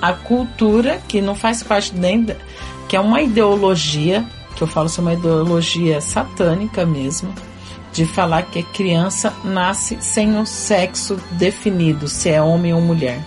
[0.02, 2.24] a cultura, que não faz parte nem.
[2.24, 2.36] Da,
[2.88, 7.34] que é uma ideologia, que eu falo ser uma ideologia satânica mesmo,
[7.92, 13.20] de falar que a criança nasce sem o sexo definido, se é homem ou mulher.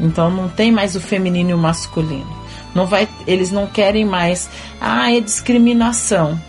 [0.00, 2.40] Então não tem mais o feminino e o masculino.
[2.74, 4.48] Não vai, eles não querem mais,
[4.80, 6.40] ah, é discriminação.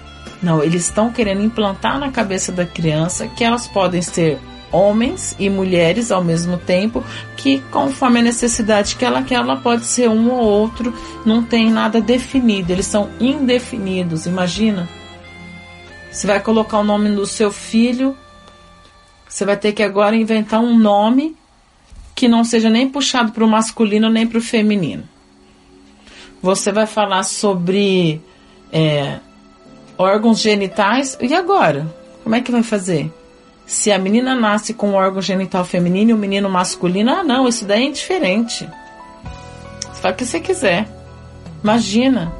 [0.42, 4.40] Não, eles estão querendo implantar na cabeça da criança que elas podem ser
[4.72, 7.04] homens e mulheres ao mesmo tempo,
[7.36, 10.94] que conforme a necessidade que ela quer, ela pode ser um ou outro,
[11.26, 14.88] não tem nada definido, eles são indefinidos, imagina.
[16.10, 18.18] Você vai colocar o nome do seu filho,
[19.28, 21.36] você vai ter que agora inventar um nome
[22.22, 25.06] que não seja nem puxado para o masculino nem para o feminino.
[26.40, 28.22] Você vai falar sobre
[28.72, 29.18] é,
[29.98, 31.92] órgãos genitais, e agora?
[32.24, 33.12] Como é que vai fazer?
[33.66, 37.48] Se a menina nasce com um órgão genital feminino e o menino masculino, ah, não,
[37.48, 38.70] isso daí é indiferente.
[39.92, 40.88] Você faz o que você quiser.
[41.64, 42.32] Imagina.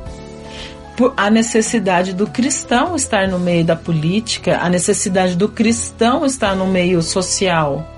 [1.18, 6.68] A necessidade do cristão estar no meio da política, a necessidade do cristão estar no
[6.68, 7.91] meio social.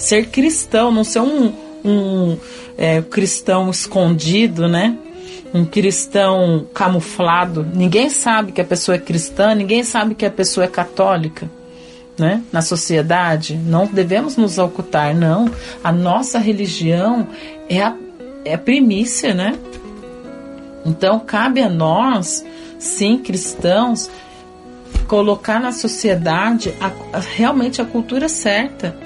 [0.00, 1.52] Ser cristão, não ser um,
[1.84, 2.36] um
[2.76, 4.96] é, cristão escondido, né?
[5.52, 7.66] um cristão camuflado.
[7.74, 11.50] Ninguém sabe que a pessoa é cristã, ninguém sabe que a pessoa é católica
[12.18, 13.56] né, na sociedade.
[13.56, 15.50] Não devemos nos ocultar, não.
[15.82, 17.26] A nossa religião
[17.68, 17.94] é a,
[18.44, 19.58] é a primícia, né?
[20.84, 22.44] Então cabe a nós,
[22.78, 24.10] sim, cristãos,
[25.06, 28.96] colocar na sociedade a, a, realmente a cultura certa.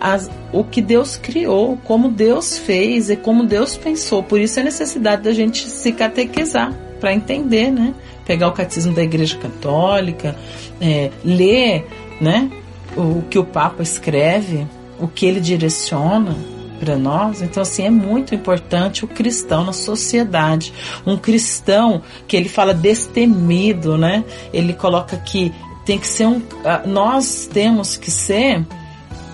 [0.00, 4.22] As, o que Deus criou, como Deus fez e como Deus pensou.
[4.22, 7.94] Por isso a necessidade da gente se catequizar para entender, né?
[8.24, 10.36] Pegar o catecismo da Igreja Católica,
[10.80, 11.86] é, ler
[12.20, 12.50] né?
[12.96, 14.66] O que o Papa escreve,
[14.98, 16.36] o que ele direciona
[16.80, 17.42] para nós.
[17.42, 20.72] Então, assim, é muito importante o cristão na sociedade.
[21.06, 24.24] Um cristão que ele fala destemido, né?
[24.52, 25.52] Ele coloca que
[25.84, 26.42] tem que ser um.
[26.86, 28.64] Nós temos que ser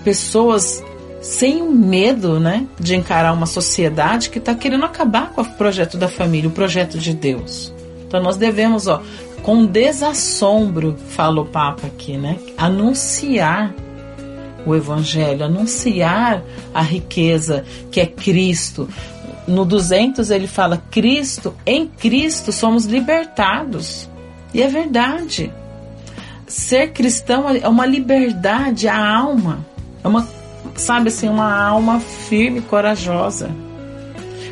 [0.03, 0.83] pessoas
[1.21, 2.67] sem o medo, né?
[2.79, 6.97] De encarar uma sociedade que está querendo acabar com o projeto da família, o projeto
[6.97, 7.73] de Deus.
[8.05, 9.01] Então, nós devemos, ó,
[9.41, 12.37] com desassombro, fala o Papa aqui, né?
[12.57, 13.73] Anunciar
[14.65, 18.87] o Evangelho, anunciar a riqueza que é Cristo.
[19.47, 24.09] No 200 ele fala: Cristo, em Cristo somos libertados.
[24.53, 25.51] E é verdade.
[26.47, 29.65] Ser cristão é uma liberdade, a alma.
[30.03, 30.27] É uma,
[30.75, 33.49] sabe assim, uma alma firme, corajosa.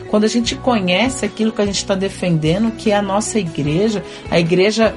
[0.09, 4.03] Quando a gente conhece aquilo que a gente está defendendo, que é a nossa igreja,
[4.29, 4.93] a igreja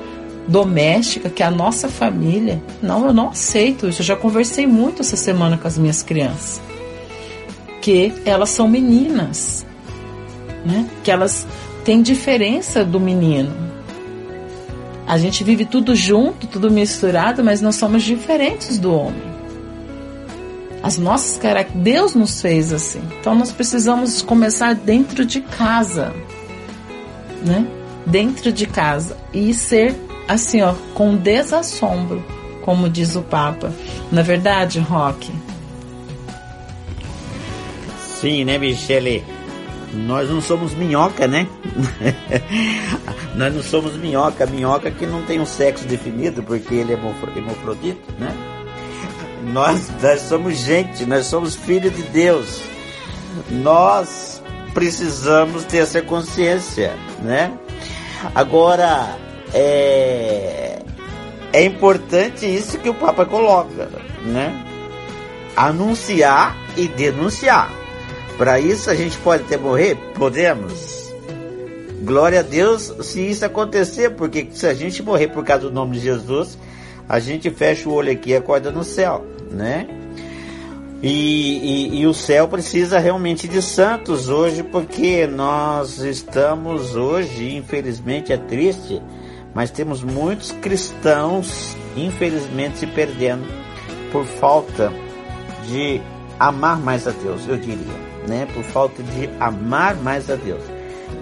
[0.46, 2.62] doméstica, que é a nossa família.
[2.82, 4.02] Não, eu não aceito isso.
[4.02, 6.60] Eu já conversei muito essa semana com as minhas crianças.
[7.80, 9.64] Que elas são meninas,
[10.64, 10.88] né?
[11.02, 11.46] Que elas
[11.84, 13.52] têm diferença do menino.
[15.06, 19.33] A gente vive tudo junto, tudo misturado, mas nós somos diferentes do homem
[20.84, 21.82] as nossas características.
[21.82, 23.00] Deus nos fez assim.
[23.18, 26.14] Então nós precisamos começar dentro de casa,
[27.42, 27.66] né?
[28.04, 29.96] Dentro de casa e ser
[30.28, 32.22] assim, ó, com desassombro,
[32.60, 33.72] como diz o Papa.
[34.12, 35.32] Na é verdade, Rock.
[38.20, 39.24] Sim, né, Michele?
[39.94, 41.46] Nós não somos minhoca, né?
[43.34, 44.44] Nós não somos minhoca.
[44.44, 48.53] Minhoca que não tem um sexo definido, porque ele é hemofrodito, né?
[49.52, 52.62] Nós, nós somos gente, nós somos filhos de Deus.
[53.50, 57.52] Nós precisamos ter essa consciência, né?
[58.34, 59.16] Agora,
[59.52, 60.78] é,
[61.52, 63.88] é importante isso que o Papa coloca,
[64.24, 64.64] né?
[65.56, 67.70] Anunciar e denunciar.
[68.36, 69.96] Para isso a gente pode até morrer?
[70.14, 71.12] Podemos.
[72.02, 75.98] Glória a Deus se isso acontecer, porque se a gente morrer por causa do nome
[75.98, 76.58] de Jesus,
[77.08, 79.86] a gente fecha o olho aqui e acorda no céu né?
[81.02, 81.08] E,
[81.92, 88.38] e, e, o céu precisa realmente de santos hoje, porque nós estamos hoje, infelizmente é
[88.38, 89.02] triste,
[89.52, 93.44] mas temos muitos cristãos, infelizmente, se perdendo
[94.10, 94.90] por falta
[95.66, 96.00] de
[96.40, 97.94] amar mais a Deus, eu diria,
[98.26, 98.48] né?
[98.54, 100.62] Por falta de amar mais a Deus,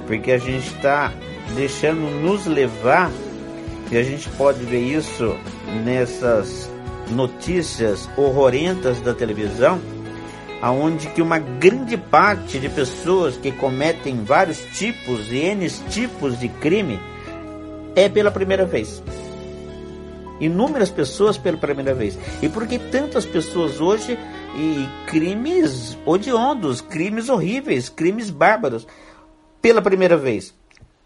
[0.07, 1.13] porque a gente está
[1.57, 3.11] deixando nos levar,
[3.93, 5.37] e a gente pode ver isso
[5.85, 6.71] nessas
[7.11, 9.79] notícias horrorentas da televisão,
[10.63, 16.49] aonde que uma grande parte de pessoas que cometem vários tipos e N tipos de
[16.49, 16.99] crime
[17.95, 19.03] é pela primeira vez.
[20.41, 22.19] Inúmeras pessoas pela primeira vez.
[22.41, 24.19] E por que tantas pessoas hoje
[24.57, 28.87] e crimes odiondos, crimes horríveis, crimes bárbaros
[29.61, 30.55] pela primeira vez?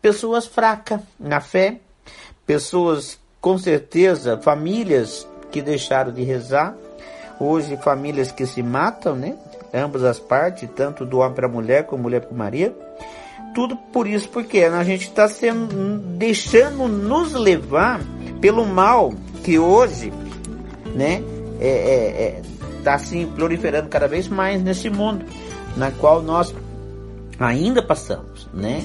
[0.01, 1.80] Pessoas fracas na fé,
[2.47, 6.74] pessoas com certeza, famílias que deixaram de rezar,
[7.38, 9.36] hoje famílias que se matam, né?
[9.72, 12.74] Ambas as partes, tanto do homem para a mulher como mulher para Maria.
[13.55, 18.01] Tudo por isso, porque a gente está sendo deixando nos levar
[18.40, 20.12] pelo mal que hoje,
[20.94, 21.22] né,
[21.61, 22.42] é, é, é,
[22.82, 25.24] tá assim proliferando cada vez mais nesse mundo,
[25.76, 26.55] na qual nós
[27.38, 28.80] ainda passamos, né?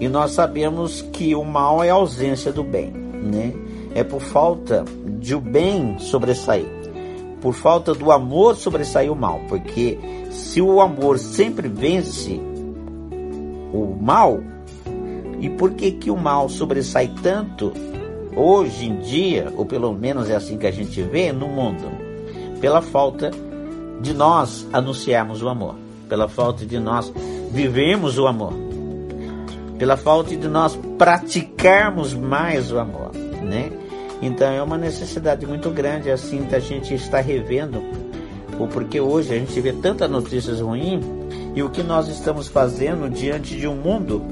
[0.00, 2.92] E nós sabemos que o mal é a ausência do bem,
[3.26, 3.52] né?
[3.94, 4.84] É por falta
[5.18, 6.66] de o bem sobressair,
[7.40, 9.98] por falta do amor sobressair o mal, porque
[10.30, 12.40] se o amor sempre vence
[13.72, 14.40] o mal,
[15.40, 17.72] e por que que o mal sobressai tanto
[18.34, 21.90] hoje em dia, ou pelo menos é assim que a gente vê no mundo?
[22.60, 23.30] Pela falta
[24.00, 25.74] de nós anunciarmos o amor,
[26.08, 27.12] pela falta de nós
[27.50, 28.65] vivermos o amor,
[29.78, 33.12] pela falta de nós praticarmos mais o amor,
[33.42, 33.70] né?
[34.22, 37.82] Então é uma necessidade muito grande assim da gente estar revendo
[38.58, 41.04] o porque hoje a gente vê tantas notícias ruins
[41.54, 44.22] e o que nós estamos fazendo diante de um mundo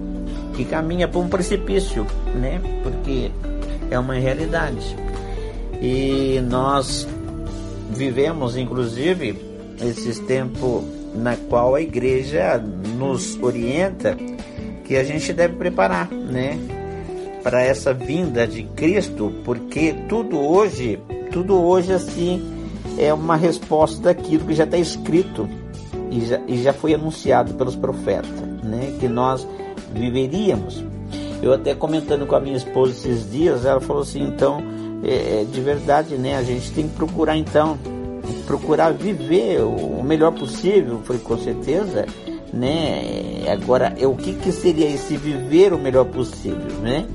[0.55, 2.61] que caminha para um precipício, né?
[2.83, 3.31] Porque
[3.91, 4.97] é uma realidade.
[5.81, 7.07] E nós
[7.91, 9.39] vivemos, inclusive,
[9.83, 10.85] esses tempos
[11.15, 12.59] na qual a igreja
[12.97, 14.17] nos orienta
[14.85, 16.59] que a gente deve preparar, né?
[17.43, 20.99] Para essa vinda de Cristo, porque tudo hoje,
[21.33, 22.43] tudo hoje assim
[22.99, 25.49] é uma resposta daquilo que já está escrito
[26.11, 28.31] e já, e já foi anunciado pelos profetas,
[28.63, 28.97] né?
[29.01, 29.47] Que nós
[29.93, 30.85] viveríamos.
[31.43, 34.63] Eu até comentando com a minha esposa esses dias, ela falou assim, então,
[35.03, 36.37] é, é de verdade, né?
[36.37, 37.79] A gente tem que procurar então
[38.47, 42.07] procurar viver o melhor possível, foi com certeza,
[42.55, 43.45] né?
[43.51, 47.07] Agora, o que, que seria esse viver o melhor possível, né?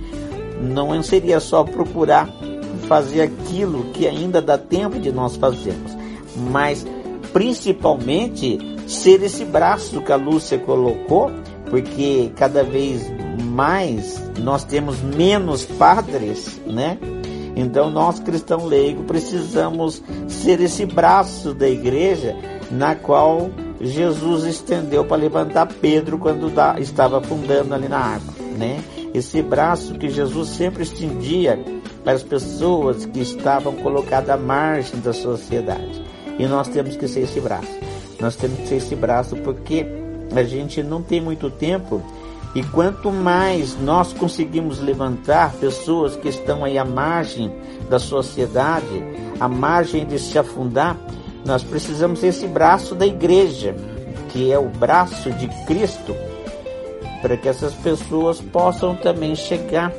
[0.62, 2.30] Não seria só procurar
[2.88, 5.96] fazer aquilo que ainda dá tempo de nós fazermos,
[6.52, 6.86] mas
[7.32, 11.32] principalmente ser esse braço que a Lúcia colocou,
[11.70, 13.04] porque cada vez
[13.44, 16.98] mais nós temos menos padres, né?
[17.56, 22.36] Então nós cristãos leigos precisamos ser esse braço da igreja
[22.72, 23.50] na qual
[23.82, 28.84] Jesus estendeu para levantar Pedro quando estava afundando ali na água, né?
[29.13, 31.59] Esse braço que Jesus sempre estendia
[32.03, 36.03] para as pessoas que estavam colocadas à margem da sociedade.
[36.38, 37.80] E nós temos que ser esse braço.
[38.19, 39.86] Nós temos que ser esse braço porque
[40.36, 42.01] a gente não tem muito tempo
[42.53, 47.51] e quanto mais nós conseguimos levantar pessoas que estão aí à margem
[47.89, 49.03] da sociedade,
[49.39, 50.97] à margem de se afundar,
[51.50, 53.76] nós precisamos desse braço da igreja,
[54.30, 56.16] que é o braço de Cristo,
[57.24, 59.91] para que essas pessoas possam também chegar,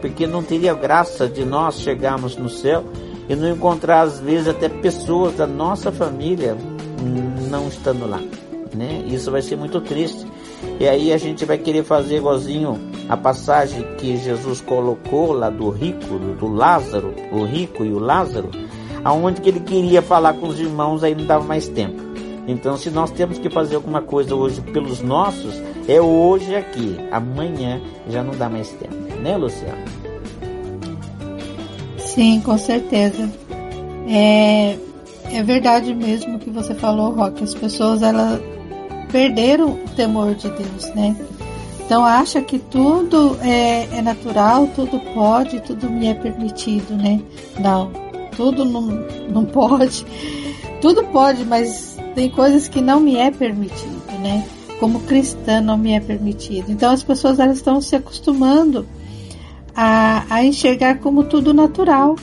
[0.00, 2.84] porque não teria graça de nós chegarmos no céu
[3.28, 6.56] e não encontrar às vezes até pessoas da nossa família
[7.50, 8.20] não estando lá,
[8.74, 9.04] né?
[9.06, 10.26] Isso vai ser muito triste.
[10.80, 12.80] E aí a gente vai querer fazer igualzinho
[13.10, 18.50] a passagem que Jesus colocou lá do rico, do Lázaro, o rico e o Lázaro,
[19.04, 22.02] aonde que ele queria falar com os irmãos, aí não dava mais tempo.
[22.46, 25.54] Então, se nós temos que fazer alguma coisa hoje pelos nossos,
[25.88, 26.96] é hoje aqui.
[27.10, 29.84] Amanhã já não dá mais tempo, né, Luciano?
[31.98, 33.30] Sim, com certeza.
[34.08, 34.76] É,
[35.32, 37.44] é verdade mesmo que você falou, Roque.
[37.44, 38.40] As pessoas elas
[39.10, 41.16] perderam o temor de Deus, né?
[41.84, 47.20] Então acha que tudo é, é natural, tudo pode, tudo me é permitido, né?
[47.58, 47.90] Não,
[48.36, 48.82] tudo não,
[49.28, 50.04] não pode.
[50.80, 54.46] Tudo pode, mas tem coisas que não me é permitido, né?
[54.78, 56.70] Como cristã não me é permitido.
[56.70, 58.86] Então as pessoas elas estão se acostumando
[59.74, 62.16] a, a enxergar como tudo natural.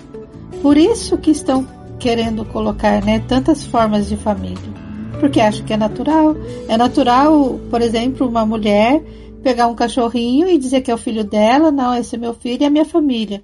[0.62, 4.82] Por isso que estão querendo colocar né, tantas formas de família
[5.22, 6.36] porque acha que é natural.
[6.68, 9.02] É natural, por exemplo, uma mulher
[9.44, 12.64] pegar um cachorrinho e dizer que é o filho dela, não, esse é meu filho
[12.64, 13.44] e a minha família.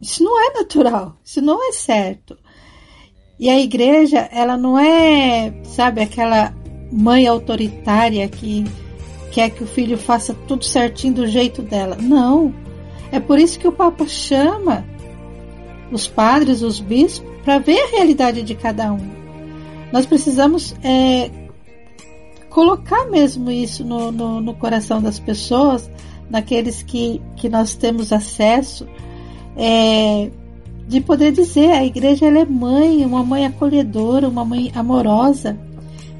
[0.00, 2.36] Isso não é natural, isso não é certo.
[3.38, 6.54] E a igreja, ela não é, sabe, aquela
[6.90, 8.64] mãe autoritária que
[9.30, 11.96] quer que o filho faça tudo certinho do jeito dela.
[11.96, 12.52] Não.
[13.12, 14.84] É por isso que o Papa chama
[15.90, 19.10] os padres, os bispos, para ver a realidade de cada um.
[19.92, 21.30] Nós precisamos é,
[22.50, 25.90] colocar mesmo isso no, no, no, coração das pessoas,
[26.28, 28.86] naqueles que, que nós temos acesso,
[29.58, 30.30] é,
[30.86, 35.58] de poder dizer a igreja é mãe, uma mãe acolhedora, uma mãe amorosa,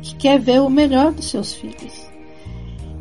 [0.02, 2.08] que quer ver o melhor dos seus filhos.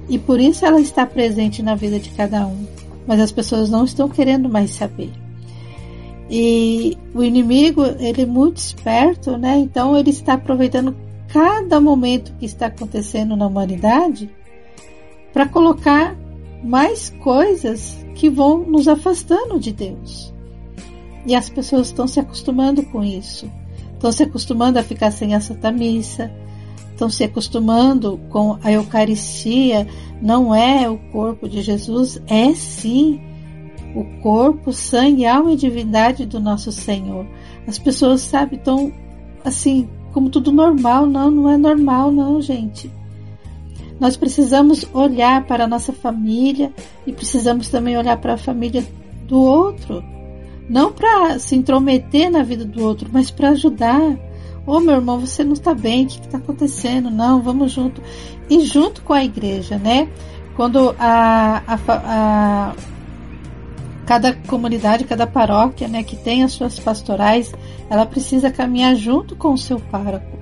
[0.07, 2.65] E por isso ela está presente na vida de cada um.
[3.05, 5.11] Mas as pessoas não estão querendo mais saber.
[6.29, 9.57] E o inimigo, ele é muito esperto, né?
[9.57, 10.95] Então ele está aproveitando
[11.27, 14.29] cada momento que está acontecendo na humanidade
[15.33, 16.15] para colocar
[16.63, 20.33] mais coisas que vão nos afastando de Deus.
[21.25, 23.49] E as pessoas estão se acostumando com isso.
[23.93, 26.31] Estão se acostumando a ficar sem a Santa Missa,
[26.91, 29.87] estão se acostumando com a Eucaristia,
[30.21, 33.19] não é o corpo de Jesus, é sim
[33.95, 37.25] o corpo, sangue, alma e divindade do nosso Senhor.
[37.67, 38.91] As pessoas, sabe, estão
[39.43, 41.05] assim, como tudo normal.
[41.05, 42.91] Não, não é normal, não, gente.
[43.99, 46.71] Nós precisamos olhar para a nossa família
[47.05, 48.85] e precisamos também olhar para a família
[49.27, 50.03] do outro.
[50.69, 54.01] Não para se intrometer na vida do outro, mas para ajudar.
[54.65, 57.09] Ô oh, meu irmão, você não está bem, o que está acontecendo?
[57.09, 58.01] Não, vamos junto.
[58.49, 60.09] E junto com a igreja, né?
[60.55, 62.75] Quando a, a, a
[64.07, 67.53] cada comunidade, cada paróquia, né, que tem as suas pastorais,
[67.89, 70.39] ela precisa caminhar junto com o seu pároco,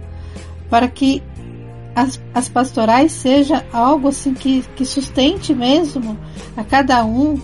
[0.69, 1.23] para que
[1.95, 6.17] as, as pastorais seja algo assim que, que sustente mesmo
[6.57, 7.39] a cada um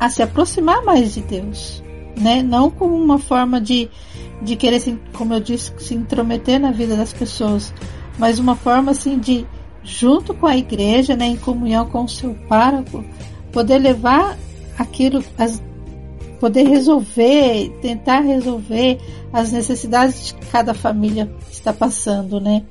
[0.00, 1.82] a se aproximar mais de Deus,
[2.18, 2.42] né?
[2.42, 3.88] Não como uma forma de,
[4.42, 4.80] de querer,
[5.12, 7.72] como eu disse, se intrometer na vida das pessoas,
[8.18, 9.46] mas uma forma assim de,
[9.82, 13.04] junto com a igreja, né, em comunhão com o seu pároco,
[13.52, 14.36] poder levar
[14.78, 15.62] aquilo, as,
[16.40, 18.98] poder resolver, tentar resolver
[19.32, 22.62] as necessidades que cada família está passando, né?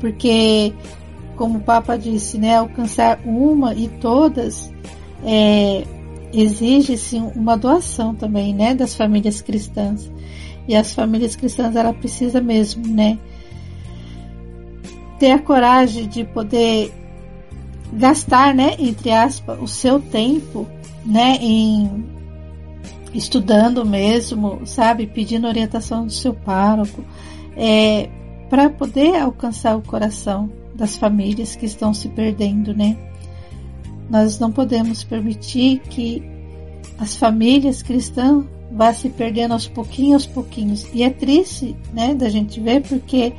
[0.00, 0.72] Porque,
[1.36, 4.72] como o Papa disse, né, alcançar uma e todas
[5.24, 5.84] é,
[6.32, 10.10] exige-se uma doação também, né, das famílias cristãs.
[10.66, 13.18] E as famílias cristãs, ela precisa mesmo, né,
[15.18, 16.92] ter a coragem de poder
[17.92, 20.66] gastar, né, entre aspas, o seu tempo
[21.04, 22.04] né, em
[23.14, 27.02] estudando mesmo, sabe, pedindo orientação do seu pároco,
[27.56, 28.08] é,
[28.48, 32.96] para poder alcançar o coração das famílias que estão se perdendo, né?
[34.08, 36.22] Nós não podemos permitir que
[36.98, 40.86] as famílias cristãs vá se perdendo aos pouquinhos, aos pouquinhos.
[40.92, 43.32] E é triste, né, da gente ver, porque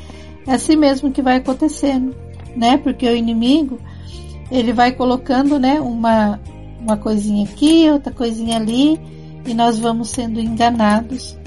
[0.46, 2.16] é assim mesmo que vai acontecendo,
[2.56, 2.78] né?
[2.78, 3.80] Porque o inimigo,
[4.52, 6.40] ele vai colocando, né, uma
[6.80, 9.00] uma coisinha aqui, outra coisinha ali,
[9.46, 11.38] e nós vamos sendo enganados,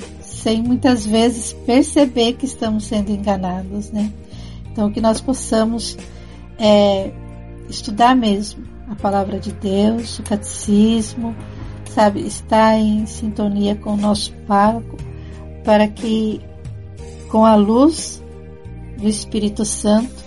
[0.42, 4.12] sem muitas vezes perceber que estamos sendo enganados, né?
[4.70, 5.96] Então, que nós possamos
[6.58, 7.12] é,
[7.68, 11.34] estudar mesmo a palavra de Deus, o catecismo,
[11.84, 14.96] sabe, estar em sintonia com o nosso pároco,
[15.62, 16.40] para que
[17.30, 18.20] com a luz
[18.98, 20.24] do Espírito Santo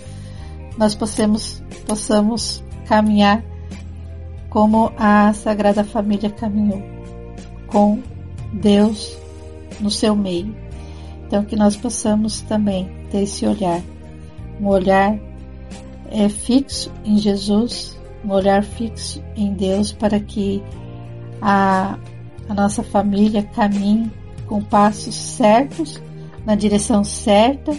[0.78, 3.44] nós possamos, possamos caminhar
[4.50, 6.82] como a Sagrada Família caminhou
[7.68, 8.00] com
[8.54, 9.25] Deus
[9.80, 10.56] no seu meio.
[11.28, 13.82] Então, que nós possamos também ter esse olhar,
[14.62, 15.18] um olhar
[16.12, 20.64] é, fixo em Jesus, um olhar fixo em Deus, para que
[21.42, 21.98] a,
[22.48, 24.12] a nossa família caminhe
[24.48, 26.02] com passos certos,
[26.46, 27.76] na direção certa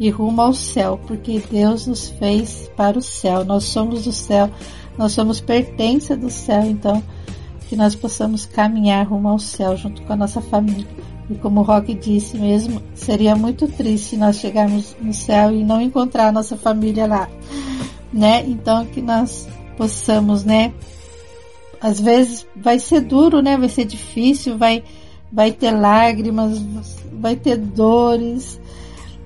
[0.00, 4.50] e rumo ao céu, porque Deus nos fez para o céu, nós somos do céu,
[4.98, 7.02] nós somos pertença do céu, então
[7.68, 10.99] que nós possamos caminhar rumo ao céu junto com a nossa família.
[11.30, 15.80] E como o Rock disse mesmo, seria muito triste nós chegarmos no céu e não
[15.80, 17.28] encontrar a nossa família lá,
[18.12, 18.44] né?
[18.44, 20.74] Então que nós possamos, né?
[21.80, 23.56] Às vezes vai ser duro, né?
[23.56, 24.82] Vai ser difícil, vai
[25.32, 26.60] vai ter lágrimas,
[27.12, 28.60] vai ter dores,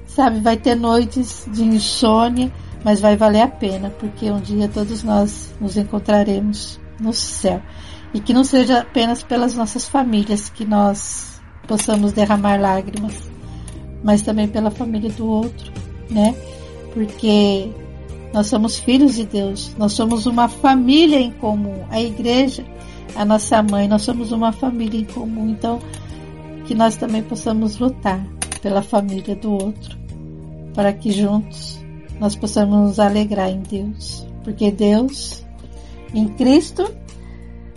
[0.07, 0.41] sabe?
[0.41, 2.53] Vai ter noites de insônia,
[2.85, 7.63] mas vai valer a pena, porque um dia todos nós nos encontraremos no céu.
[8.13, 11.34] E que não seja apenas pelas nossas famílias que nós
[11.67, 13.15] possamos derramar lágrimas,
[14.03, 15.73] mas também pela família do outro,
[16.11, 16.35] né?
[16.93, 17.71] Porque
[18.33, 21.85] nós somos filhos de Deus, nós somos uma família em comum.
[21.91, 22.65] A igreja,
[23.15, 25.51] a nossa mãe, nós somos uma família em comum.
[25.51, 25.79] Então,
[26.65, 28.25] que nós também possamos lutar
[28.62, 29.97] pela família do outro,
[30.75, 31.79] para que juntos
[32.19, 35.45] nós possamos nos alegrar em Deus, porque Deus,
[36.15, 36.91] em Cristo,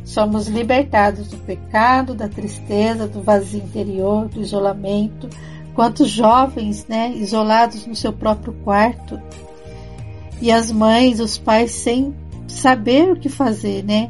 [0.07, 5.29] somos libertados do pecado, da tristeza, do vazio interior, do isolamento.
[5.75, 9.21] Quantos jovens, né, isolados no seu próprio quarto,
[10.41, 12.15] e as mães, os pais sem
[12.47, 14.09] saber o que fazer, né?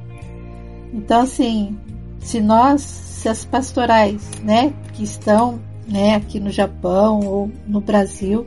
[0.94, 1.76] Então, assim,
[2.20, 8.46] se nós, se as pastorais, né, que estão, né, aqui no Japão ou no Brasil,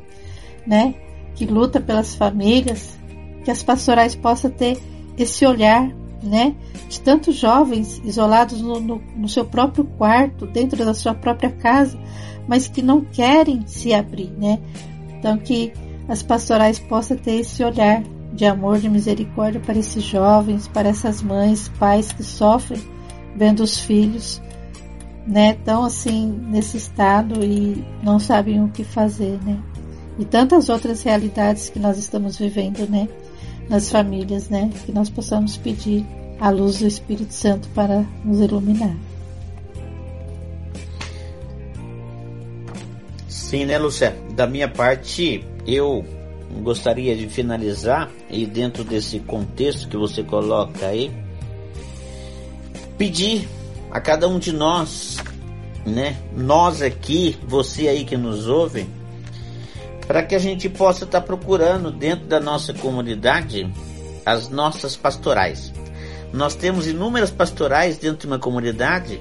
[0.64, 0.94] né,
[1.34, 2.96] que luta pelas famílias,
[3.44, 4.78] que as pastorais possam ter
[5.18, 5.90] esse olhar
[6.22, 6.54] né?
[6.88, 11.98] De tantos jovens isolados no, no, no seu próprio quarto, dentro da sua própria casa,
[12.46, 14.58] mas que não querem se abrir, né?
[15.18, 15.72] Então que
[16.08, 18.02] as pastorais possam ter esse olhar
[18.32, 22.80] de amor, de misericórdia para esses jovens, para essas mães, pais que sofrem
[23.36, 24.40] vendo os filhos,
[25.26, 29.58] né, tão assim nesse estado e não sabem o que fazer, né?
[30.18, 33.08] E tantas outras realidades que nós estamos vivendo, né,
[33.70, 36.04] nas famílias, né, que nós possamos pedir
[36.40, 38.96] a luz do Espírito Santo para nos iluminar.
[43.28, 44.16] Sim, né, Lúcia?
[44.34, 46.04] Da minha parte, eu
[46.62, 51.12] gostaria de finalizar e dentro desse contexto que você coloca aí,
[52.98, 53.48] pedir
[53.90, 55.18] a cada um de nós,
[55.86, 58.86] né, nós aqui, você aí que nos ouve,
[60.10, 63.72] para que a gente possa estar tá procurando dentro da nossa comunidade
[64.26, 65.72] as nossas pastorais.
[66.32, 69.20] Nós temos inúmeras pastorais dentro de uma comunidade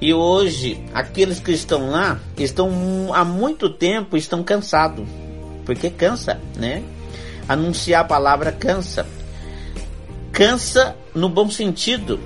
[0.00, 5.06] e hoje aqueles que estão lá estão há muito tempo estão cansados
[5.66, 6.82] porque cansa, né?
[7.46, 9.06] Anunciar a palavra cansa.
[10.32, 12.18] Cansa no bom sentido,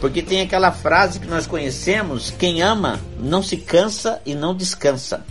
[0.00, 5.24] porque tem aquela frase que nós conhecemos: quem ama não se cansa e não descansa.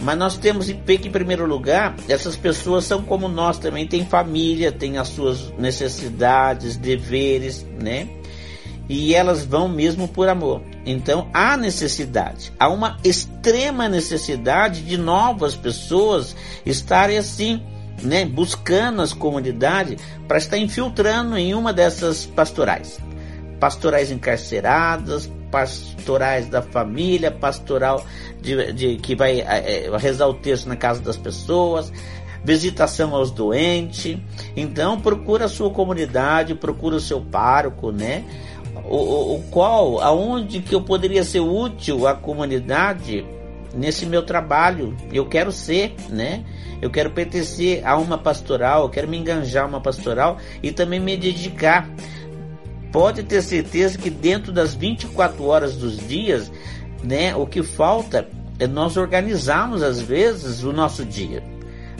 [0.00, 4.70] Mas nós temos que em primeiro lugar, essas pessoas são como nós também, têm família,
[4.70, 8.08] têm as suas necessidades, deveres, né?
[8.88, 10.62] E elas vão mesmo por amor.
[10.86, 16.34] Então há necessidade, há uma extrema necessidade de novas pessoas
[16.64, 17.62] estarem assim,
[18.02, 22.98] né, buscando as comunidades para estar infiltrando em uma dessas pastorais.
[23.60, 28.04] Pastorais encarceradas, pastorais da família, pastoral
[28.40, 31.92] de, de que vai é, rezar o texto na casa das pessoas,
[32.44, 34.18] visitação aos doentes.
[34.56, 38.24] Então procura a sua comunidade, procura o seu pároco, né?
[38.88, 43.24] o, o qual, aonde que eu poderia ser útil à comunidade
[43.74, 44.96] nesse meu trabalho.
[45.12, 46.44] Eu quero ser, né?
[46.80, 51.00] Eu quero pertencer a uma pastoral, eu quero me enganjar a uma pastoral e também
[51.00, 51.88] me dedicar.
[52.92, 56.50] Pode ter certeza que dentro das 24 horas dos dias,
[57.02, 58.28] né, o que falta
[58.58, 61.42] é nós organizarmos às vezes o nosso dia.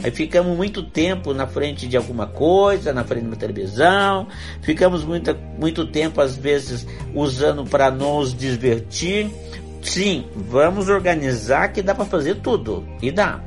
[0.01, 4.27] Aí ficamos muito tempo na frente de alguma coisa, na frente de uma televisão,
[4.61, 9.29] ficamos muito, muito tempo, às vezes, usando para nos divertir.
[9.81, 12.87] Sim, vamos organizar que dá para fazer tudo.
[13.01, 13.41] E dá.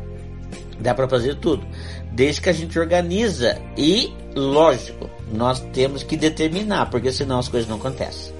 [0.83, 1.64] Dá para fazer tudo.
[2.11, 3.59] Desde que a gente organiza.
[3.76, 8.35] E, lógico, nós temos que determinar, porque senão as coisas não acontecem.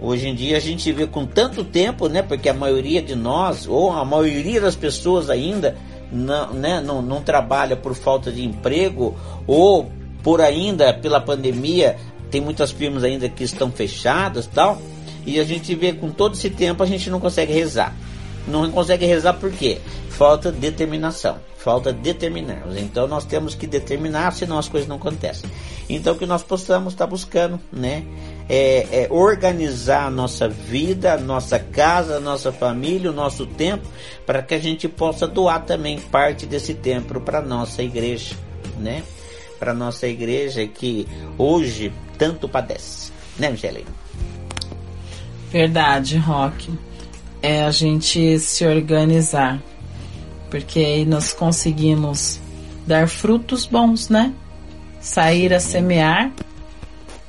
[0.00, 2.22] Hoje em dia a gente vê com tanto tempo, né?
[2.22, 5.76] Porque a maioria de nós, ou a maioria das pessoas ainda,
[6.10, 9.16] não, né, não, não trabalha por falta de emprego
[9.46, 9.90] ou
[10.22, 11.96] por ainda pela pandemia,
[12.30, 14.80] tem muitas firmas ainda que estão fechadas tal.
[15.24, 17.94] E a gente vê com todo esse tempo a gente não consegue rezar.
[18.46, 19.78] Não consegue rezar por quê?
[20.08, 22.76] Falta determinação, falta determinarmos.
[22.76, 25.48] Então nós temos que determinar, senão as coisas não acontecem.
[25.88, 28.04] Então que nós possamos estar buscando, né?
[28.48, 33.88] É, é, organizar a nossa vida, a nossa casa, a nossa família, o nosso tempo,
[34.26, 38.34] para que a gente possa doar também parte desse tempo para nossa igreja,
[38.78, 39.02] né?
[39.58, 41.06] Para nossa igreja que
[41.38, 43.86] hoje tanto padece, né, Michele?
[45.50, 46.72] Verdade, Rock
[47.42, 49.60] é a gente se organizar,
[50.48, 52.40] porque aí nós conseguimos
[52.86, 54.32] dar frutos bons, né?
[55.00, 56.30] Sair a semear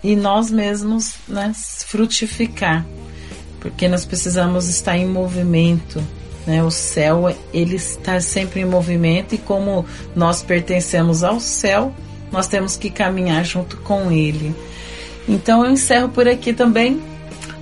[0.04, 1.52] e nós mesmos, né,
[1.88, 2.86] frutificar,
[3.60, 6.04] porque nós precisamos estar em movimento,
[6.46, 6.64] né?
[6.64, 9.86] O céu ele está sempre em movimento e como
[10.16, 11.94] nós pertencemos ao céu,
[12.32, 14.54] nós temos que caminhar junto com ele.
[15.28, 17.02] Então eu encerro por aqui também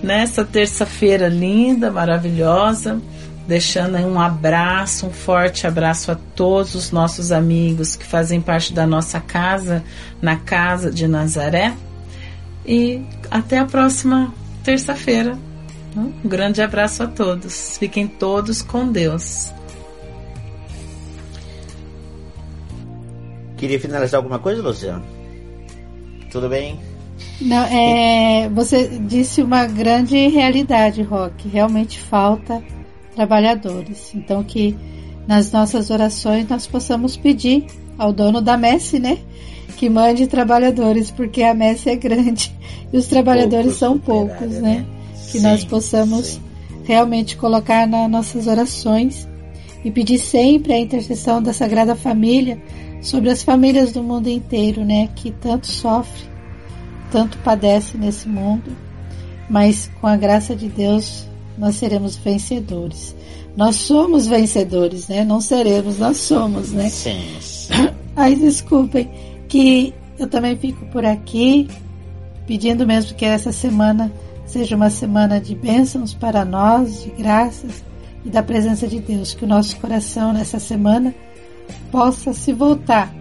[0.02, 3.02] nessa terça-feira linda, maravilhosa,
[3.48, 8.86] deixando um abraço, um forte abraço a todos os nossos amigos que fazem parte da
[8.88, 9.84] nossa casa,
[10.22, 11.74] na casa de Nazaré.
[12.66, 14.34] E até a próxima
[14.64, 15.38] terça-feira.
[15.96, 17.78] Um grande abraço a todos.
[17.78, 19.52] Fiquem todos com Deus.
[23.58, 25.06] Queria finalizar alguma coisa, Luciano?
[26.32, 26.80] Tudo bem?
[27.42, 31.48] Não, é, você disse uma grande realidade, Rock.
[31.48, 32.62] Realmente falta
[33.16, 34.14] trabalhadores.
[34.16, 34.78] Então que
[35.28, 37.66] nas nossas orações nós possamos pedir
[37.98, 39.18] ao dono da messe, né?
[39.78, 42.54] Que mande trabalhadores, porque a messe é grande
[42.94, 44.62] e os trabalhadores poucos são poucos, né?
[44.62, 44.86] né?
[45.32, 46.42] Que sim, nós possamos sim.
[46.84, 49.28] realmente colocar nas nossas orações
[49.84, 52.62] e pedir sempre a intercessão da Sagrada Família
[53.02, 55.10] sobre as famílias do mundo inteiro, né?
[55.16, 56.31] Que tanto sofrem
[57.12, 58.76] tanto padece nesse mundo,
[59.50, 63.16] mas com a graça de Deus nós seremos vencedores.
[63.56, 65.26] Nós somos vencedores, né?
[65.26, 66.90] Não seremos, nós somos, né?
[66.90, 67.22] Sim.
[68.16, 69.10] Ai, desculpem,
[69.48, 71.68] que eu também fico por aqui
[72.48, 74.12] pedindo mesmo que essa semana
[74.46, 77.84] seja uma semana de bênçãos para nós, de graças
[78.26, 79.34] e da presença de Deus.
[79.34, 81.14] Que o nosso coração nessa semana
[81.92, 83.14] possa se voltar.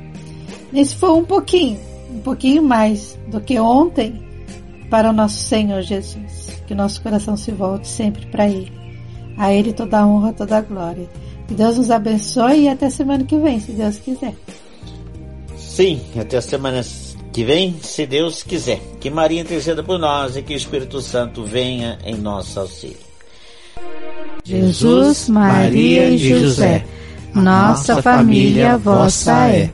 [0.73, 1.79] Nesse for um pouquinho,
[2.15, 4.21] um pouquinho mais do que ontem
[4.91, 6.63] para o nosso Senhor Jesus.
[6.67, 8.73] Que o nosso coração se volte sempre para Ele.
[9.37, 11.09] A Ele toda a honra, toda a glória.
[11.47, 14.35] Que Deus nos abençoe e até semana que vem, se Deus quiser.
[15.57, 16.83] Sim, até a semana
[17.33, 18.81] que vem, se Deus quiser.
[19.01, 23.11] Que Maria interceda por nós e que o Espírito Santo venha em nosso auxílio.
[24.45, 26.85] Jesus, Maria e José,
[27.35, 29.71] nossa família vossa é.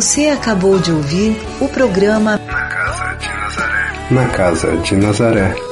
[0.00, 3.92] Você acabou de ouvir o programa Na Casa de Nazaré.
[4.10, 5.69] Na Casa de Nazaré.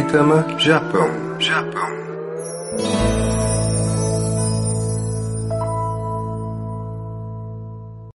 [0.00, 1.29] Saitama, Japão.